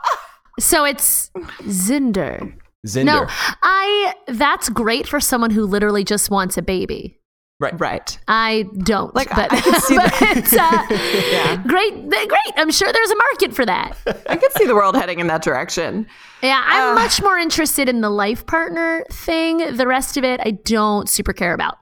[0.59, 1.31] So it's
[1.63, 2.53] Zinder.
[2.85, 3.05] Zinder.
[3.05, 3.25] No,
[3.61, 4.13] I.
[4.27, 7.19] That's great for someone who literally just wants a baby.
[7.59, 7.79] Right.
[7.79, 8.19] Right.
[8.27, 9.15] I don't.
[9.15, 10.33] Like, but, I can see but that.
[10.37, 10.85] it's uh,
[11.31, 11.63] Yeah.
[11.65, 12.09] great.
[12.09, 12.53] Great.
[12.57, 13.95] I'm sure there's a market for that.
[14.27, 16.05] I could see the world heading in that direction.
[16.41, 17.01] Yeah, I'm Uh.
[17.01, 19.77] much more interested in the life partner thing.
[19.77, 21.77] The rest of it, I don't super care about.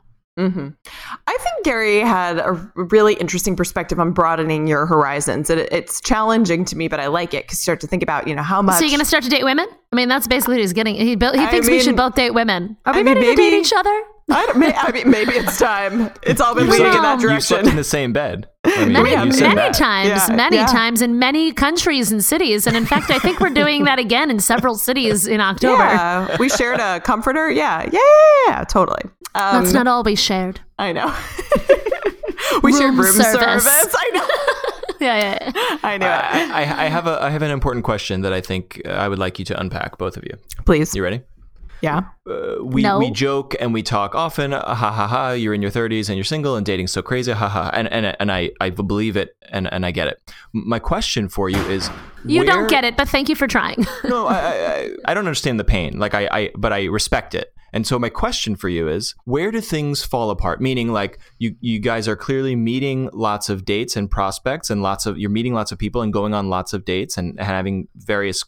[0.49, 0.69] Hmm
[1.27, 5.49] I think Gary had a really interesting perspective on broadening your horizons.
[5.49, 8.27] It, it's challenging to me, but I like it because you start to think about,
[8.27, 8.77] you know, how much.
[8.77, 9.67] So you're gonna start to date women?
[9.91, 10.95] I mean, that's basically what he's getting.
[10.95, 12.77] He, built, he thinks we should both date women.
[12.85, 14.03] Are we I mean, ready to date each other?
[14.31, 16.11] I, don't, may, I mean, maybe it's time.
[16.23, 17.69] It's all been You leading in slept- that You slept direction.
[17.69, 18.47] in the same bed.
[18.63, 19.73] I mean, many, you said many that.
[19.73, 20.65] times, Yeah, many yeah.
[20.67, 22.67] times in many countries and cities.
[22.67, 25.83] And in fact, I think we're doing that again in several cities in October.
[25.83, 27.49] Yeah, we shared a comforter.
[27.51, 27.99] Yeah, yeah, yeah,
[28.47, 29.01] yeah, totally.
[29.35, 30.59] Um, That's not all we shared.
[30.79, 31.07] I know.
[32.63, 33.63] we shared Room room service.
[33.63, 33.95] service.
[33.97, 34.27] I know.
[35.01, 35.77] Yeah, yeah, yeah.
[35.81, 36.05] I know.
[36.05, 36.11] it.
[36.11, 39.07] I, I, I have a I have an important question that I think uh, I
[39.07, 40.37] would like you to unpack, both of you.
[40.63, 40.93] Please.
[40.93, 41.21] You ready?
[41.81, 42.01] Yeah.
[42.29, 42.99] Uh, we No.
[42.99, 44.53] we joke and we talk often.
[44.53, 45.31] uh, Ha ha ha!
[45.31, 47.31] You're in your 30s and you're single and dating so crazy.
[47.31, 47.69] Ha ha!
[47.73, 50.17] And and and I I believe it and and I get it.
[50.53, 51.89] My question for you is,
[52.25, 53.85] You where- don't get it, but thank you for trying.
[54.03, 55.97] no, I, I I- I don't understand the pain.
[55.99, 57.53] Like I, I but I respect it.
[57.73, 60.59] And so my question for you is, where do things fall apart?
[60.59, 65.05] Meaning, like you, you guys are clearly meeting lots of dates and prospects, and lots
[65.05, 68.43] of you're meeting lots of people and going on lots of dates and having various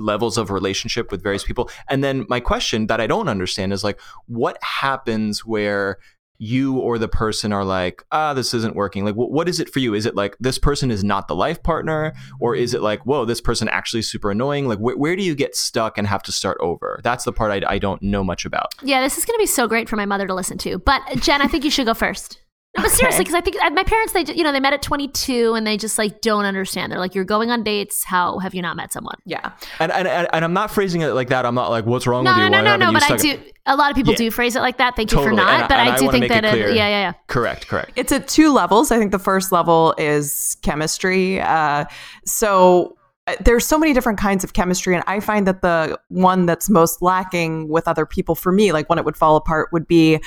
[0.00, 1.70] levels of relationship with various people.
[1.88, 5.98] And then my question that I don't understand is like, what happens where
[6.42, 9.04] you or the person are like, ah, this isn't working.
[9.04, 9.92] Like, wh- what is it for you?
[9.92, 13.26] Is it like this person is not the life partner, or is it like, whoa,
[13.26, 14.66] this person actually super annoying?
[14.66, 16.98] Like, wh- where do you get stuck and have to start over?
[17.04, 18.74] That's the part I, I don't know much about.
[18.82, 20.78] yeah, this is going to be so great for my mother to listen to.
[20.78, 22.40] But Jen, I think you should go first.
[22.76, 24.80] No, but seriously, because I think uh, my parents, they, you know, they met at
[24.80, 26.92] 22 and they just like don't understand.
[26.92, 28.04] They're like, you're going on dates.
[28.04, 29.16] How have you not met someone?
[29.26, 29.50] Yeah.
[29.80, 31.44] And and, and, and I'm not phrasing it like that.
[31.44, 32.50] I'm not like, what's wrong No, with no, you?
[32.50, 32.86] no, Why no, haven't no.
[32.90, 33.50] you But I stuck do.
[33.66, 34.18] A lot of people Yeah.
[34.18, 34.94] do phrase it like that.
[34.94, 35.48] Thank you for not.
[35.48, 36.54] And I- but and I I do think make it that.
[36.54, 37.12] It, yeah, yeah, yeah.
[37.26, 37.90] Correct, correct.
[37.96, 38.92] It's at two levels.
[38.92, 41.40] I think the first level is chemistry.
[41.40, 41.86] Uh,
[42.24, 42.96] so
[43.26, 46.70] uh, there's so many different kinds of chemistry, and I find that the one that's
[46.70, 50.20] most lacking with other people for me, like when it would fall apart, would be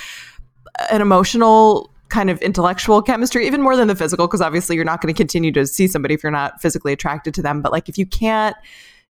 [0.91, 5.01] an emotional kind of intellectual chemistry even more than the physical because obviously you're not
[5.01, 7.59] going to continue to see somebody if you're not physically attracted to them.
[7.59, 8.55] But like if you can't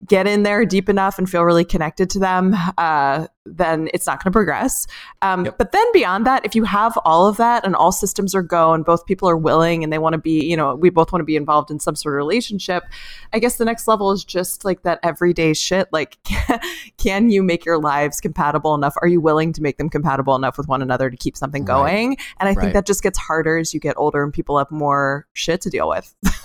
[0.05, 4.23] get in there deep enough and feel really connected to them uh, then it's not
[4.23, 4.87] going to progress
[5.23, 5.59] um, Yep.
[5.59, 8.73] but then beyond that if you have all of that and all systems are go
[8.75, 11.21] and both people are willing and they want to be you know we both want
[11.21, 12.85] to be involved in some sort of relationship
[13.33, 16.19] i guess the next level is just like that everyday shit like
[16.97, 20.57] can you make your lives compatible enough are you willing to make them compatible enough
[20.59, 21.77] with one another to keep something Right.
[21.77, 22.73] going and i think Right.
[22.75, 25.89] that just gets harder as you get older and people have more shit to deal
[25.89, 26.15] with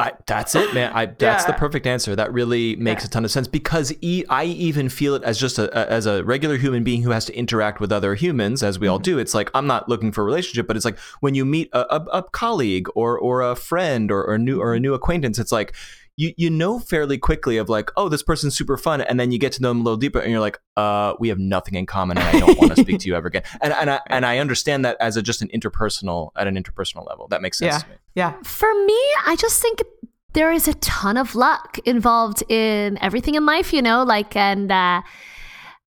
[0.00, 0.92] I, that's it, man.
[0.94, 2.14] I, that's the perfect answer.
[2.14, 5.58] That really makes a ton of sense because e- I even feel it as just
[5.58, 8.78] a, a- as a regular human being who has to interact with other humans, as
[8.78, 9.18] we all do.
[9.18, 11.96] It's like I'm not looking for a relationship, but it's like when you meet a,
[11.96, 15.38] a, a colleague or or a friend or, or a new or a new acquaintance,
[15.38, 15.74] it's like.
[16.20, 19.38] You, you know fairly quickly of like oh this person's super fun and then you
[19.38, 21.86] get to know them a little deeper and you're like uh we have nothing in
[21.86, 23.44] common and I don't want to speak to you ever again.
[23.60, 27.06] And and I and I understand that as a just an interpersonal at an interpersonal
[27.06, 27.28] level.
[27.28, 27.78] That makes sense yeah.
[27.78, 27.94] to me.
[28.16, 28.34] Yeah.
[28.42, 29.80] For me, I just think
[30.32, 34.70] there is a ton of luck involved in everything in life, you know, like, and
[34.70, 35.02] uh,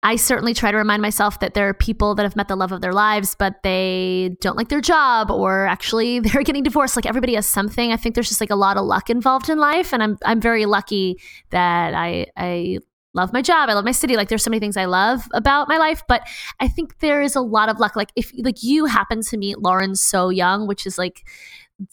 [0.04, 2.72] I certainly try to remind myself that there are people that have met the love
[2.72, 6.96] of their lives, but they don't like their job or actually they're getting divorced.
[6.96, 7.92] Like everybody has something.
[7.92, 9.94] I think there's just like a lot of luck involved in life.
[9.94, 12.80] And I'm, I'm very lucky that I, I,
[13.16, 15.68] love my job i love my city like there's so many things i love about
[15.68, 16.28] my life but
[16.60, 19.60] i think there is a lot of luck like if like you happen to meet
[19.60, 21.24] lauren so young which is like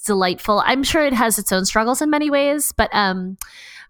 [0.04, 0.62] delightful.
[0.64, 3.36] I'm sure it has its own struggles in many ways, but um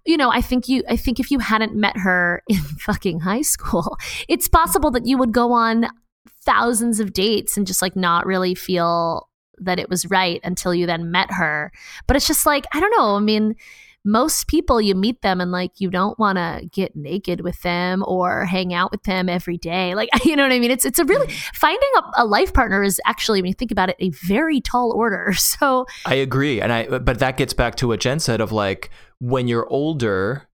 [0.04, 3.42] you know, I think you I think if you hadn't met her in fucking high
[3.42, 3.96] school,
[4.28, 5.88] it's possible that you would go on
[6.42, 9.28] thousands of dates and just like not really feel
[9.58, 11.70] that it was right until you then met her.
[12.06, 13.56] But it's just like, I don't know, I mean,
[14.04, 18.02] most people you meet them and like you don't want to get naked with them
[18.06, 19.94] or hang out with them every day.
[20.00, 20.70] Like you know what i mean?
[20.70, 21.50] It's it's a really mm-hmm.
[21.54, 24.92] finding a, a life partner is actually when you think about it a very tall
[24.92, 25.34] order.
[25.40, 28.90] So I agree, and I but that gets back to what Jen said of like
[29.20, 30.48] when you're older,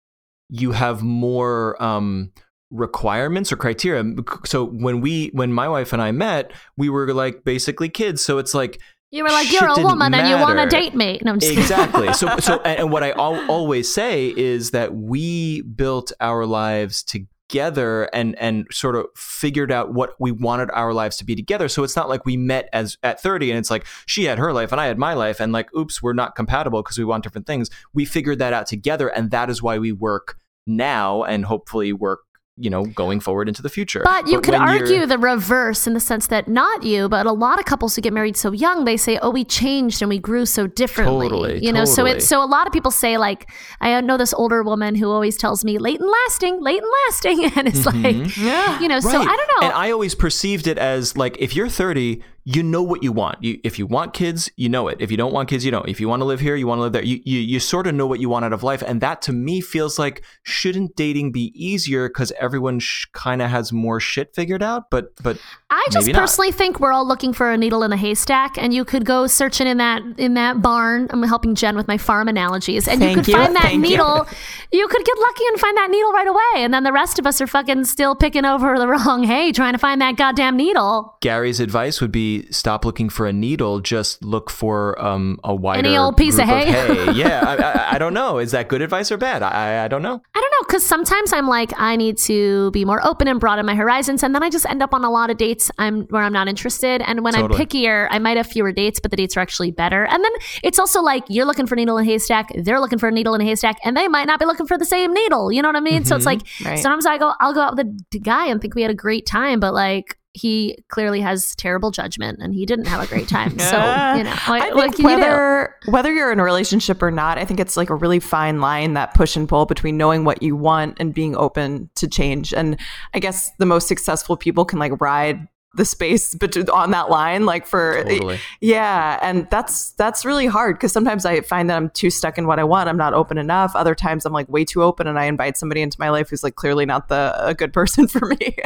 [0.48, 2.32] you have more um,
[2.70, 4.04] requirements or criteria.
[4.44, 8.22] So when we when my wife and I met, we were like basically kids.
[8.22, 11.20] So it's like you were like you're a woman and you want to date me
[11.22, 12.12] no i'm just exactly.
[12.14, 17.04] So so and and what I al- always say is that we built our lives
[17.48, 21.68] together and and sort of figured out what we wanted our lives to be together.
[21.68, 24.52] So it's not like we met as at 30 and it's like she had her
[24.52, 27.22] life and I had my life and like oops, we're not compatible because we want
[27.22, 27.70] different things.
[27.92, 32.20] We figured that out together and that is why we work now and hopefully work
[32.56, 35.88] you know going forward into the future But you could when you're- argue the reverse
[35.88, 38.52] in the sense that not you, but a lot of couples who get married so
[38.52, 42.06] young, they say, "Oh, we changed and we grew so differently." Totally, you know, so
[42.06, 43.50] it's so a lot of people say like,
[43.80, 47.44] I know this older woman who always tells me, "Late and lasting, late and lasting,"
[47.56, 49.32] and it's like, yeah you know, so I don't know.
[49.34, 49.64] Mm-hmm.
[49.64, 53.42] And I always perceived it as like if you're 30, you know what you want.
[53.42, 54.98] You, if you want kids, you know it.
[55.00, 55.88] If you don't want kids, you don't.
[55.88, 57.02] If you want to live here, you want to live there.
[57.02, 59.32] You you, you sort of know what you want out of life, and that to
[59.32, 64.34] me feels like shouldn't dating be easier because everyone sh- kind of has more shit
[64.34, 64.90] figured out.
[64.90, 65.38] But but
[65.70, 66.20] I just Maybe not.
[66.20, 69.26] personally think we're all looking for a needle in a haystack, and you could go
[69.26, 71.08] searching in that in that barn.
[71.10, 73.80] I'm helping Jen with my farm analogies, and you could you, find that thank you.
[73.80, 74.26] needle.
[74.70, 74.86] You.
[74.88, 77.40] could get lucky and find that needle right away, and then the rest of us
[77.40, 81.16] are fucking still picking over the wrong hay, trying to find that goddamn needle.
[81.22, 85.86] Gary's advice would be stop looking for a needle, just look for um, a wider
[85.86, 87.12] Any old piece of group hay.
[87.14, 88.38] yeah, I, I, I don't know.
[88.38, 89.42] Is that good advice or bad?
[89.42, 90.20] I, I don't know.
[90.34, 93.64] I don't know, because sometimes I'm like, I need to be more open and broaden
[93.66, 96.22] my horizons, and then I just end up on a lot of dates I'm where
[96.22, 97.02] I'm not interested.
[97.02, 97.60] And when Totally.
[97.60, 100.04] I'm pickier, I might have fewer dates, but the dates are actually better.
[100.04, 100.32] And then
[100.62, 103.12] it's also like you're looking for a needle in a haystack, they're looking for a
[103.12, 105.52] needle in a haystack, and they might not be looking for the same needle.
[105.52, 106.04] You know what I mean?
[106.04, 106.78] So it's like Right.
[106.78, 109.26] sometimes I go, I'll go out with a guy and think we had a great
[109.26, 110.18] time, but like.
[110.34, 113.56] He clearly has terrible judgment, and he didn't have a great time.
[113.64, 113.76] So
[114.16, 115.22] you know, I what, think what can you do?
[115.22, 118.60] whether whether you're in a relationship or not, I think it's like a really fine
[118.60, 122.52] line that push and pull between knowing what you want and being open to change.
[122.52, 122.78] And
[123.14, 127.46] I guess the most successful people can like ride the space bet- on that line,
[127.46, 128.38] like for Totally.
[128.60, 129.18] yeah.
[129.22, 132.58] And that's that's really hard because sometimes I find that I'm too stuck in what
[132.58, 132.88] I want.
[132.88, 133.74] I'm not open enough.
[133.74, 136.42] Other times I'm like way too open, and I invite somebody into my life who's
[136.44, 138.56] like clearly not the a good person for me.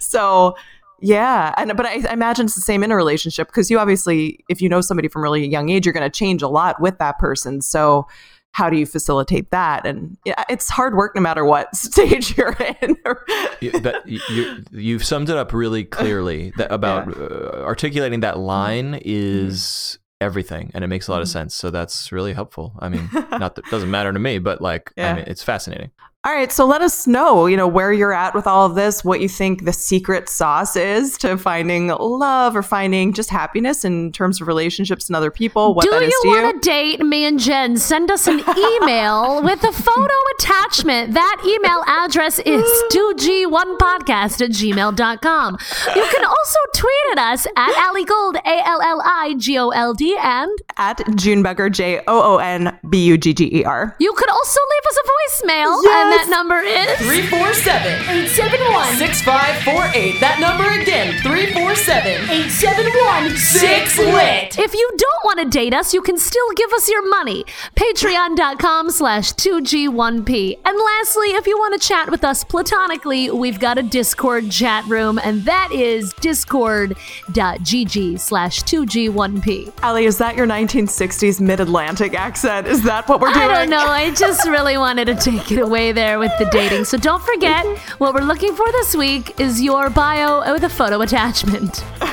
[0.00, 0.56] so
[1.00, 4.44] yeah, and but I, I imagine it's the same in a relationship because you obviously,
[4.48, 6.80] if you know somebody from a really young age, you're going to change a lot
[6.80, 7.60] with that person.
[7.60, 8.06] So,
[8.52, 9.86] how do you facilitate that?
[9.86, 12.96] And yeah, it's hard work no matter what stage you're in.
[13.60, 18.42] You- that, you, you've summed it up really clearly that about uh, articulating that mm-hmm.
[18.42, 19.02] line mm-hmm.
[19.04, 21.38] is everything and it makes a lot of mm-hmm.
[21.38, 24.60] sense so that's really helpful i mean not that it doesn't matter to me but
[24.60, 25.12] like Yeah.
[25.12, 25.92] i mean it's fascinating
[26.28, 29.02] All right, so let us know, you know, where you're at with all of this,
[29.02, 34.12] what you think the secret sauce is to finding love or finding just happiness in
[34.12, 35.72] terms of relationships and other people.
[35.72, 36.42] What Do that is you you.
[36.42, 37.78] want to date me and Jen?
[37.78, 41.14] Send us an email with a photo attachment.
[41.14, 42.62] That email address is
[42.92, 45.58] 2g1podcast at gmail.com.
[45.96, 49.70] You can also tweet at us at Allie Gold, A L L I G O
[49.70, 53.96] L D, and At Junebugger, J O O N B U G G E R.
[53.98, 56.17] you could also leave us a voicemail, and Yes.
[56.18, 57.92] That number is 347
[58.26, 60.18] 871 6548.
[60.18, 64.58] That number again 347 871 6 lit.
[64.58, 67.44] If you don't want to date us, you can still give us your money.
[67.76, 70.58] Patreon.com slash 2G1P.
[70.64, 74.84] And lastly, if you want to chat with us platonically, we've got a Discord chat
[74.86, 76.96] room, and that is discord.gg
[78.18, 79.72] slash 2G1P.
[79.84, 82.66] Allie, is that your 1960s mid Atlantic accent?
[82.66, 83.44] Is that what we're doing?
[83.44, 83.86] I don't know.
[83.86, 86.84] I just really wanted to take it away there with the dating.
[86.84, 87.66] So don't forget,
[87.98, 91.84] what we're looking for this week is your bio with a photo attachment.
[92.00, 92.10] and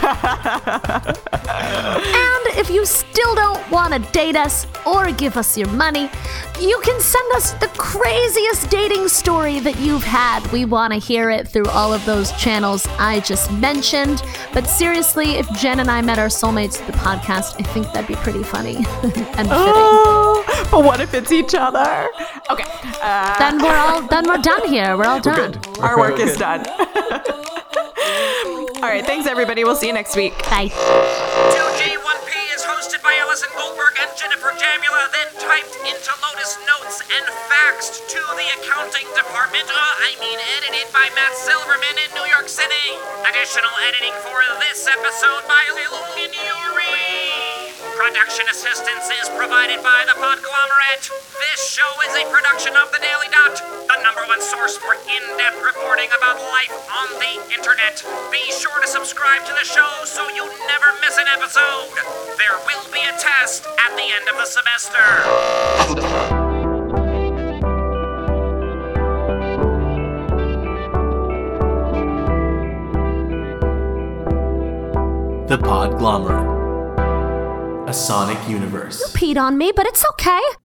[2.58, 6.10] if you still don't want to date us or give us your money,
[6.60, 10.46] you can send us the craziest dating story that you've had.
[10.52, 14.24] We want to hear it through all of those channels I just mentioned.
[14.54, 18.08] But seriously, if Jen and I met our soulmates through the podcast, I think that'd
[18.08, 19.50] be pretty funny and fitting.
[19.52, 22.08] Oh, but what if it's each other?
[22.50, 22.64] Okay.
[23.02, 24.98] Uh, then we're all then we're done here.
[24.98, 25.60] We're all done.
[25.82, 26.66] our work is done.
[28.76, 29.06] All right.
[29.06, 29.64] Thanks, everybody.
[29.64, 30.38] We'll see you next week.
[30.44, 30.72] Bye.
[33.36, 37.26] 2G1P is hosted by Allison Goldberg and Jennifer Jamula, then typed into Lotus Notes and
[37.52, 39.68] faxed to the accounting department.
[39.68, 42.88] Uh, I mean, edited by Matt Silverman in New York City.
[43.28, 47.45] Additional editing for this episode by Lil Minuri.
[47.96, 51.08] Production assistance is provided by the Podglomerate.
[51.40, 53.56] This show is a production of The Daily Dot,
[53.88, 58.04] the number one source for in-depth reporting about life on the internet.
[58.32, 61.96] Be sure to subscribe to the show so you never miss an episode.
[62.36, 65.00] There will be a test at the end of the semester.
[75.48, 76.55] The Podglomerate.
[77.88, 79.14] A sonic universe.
[79.14, 80.42] Peed on me, but it's okay.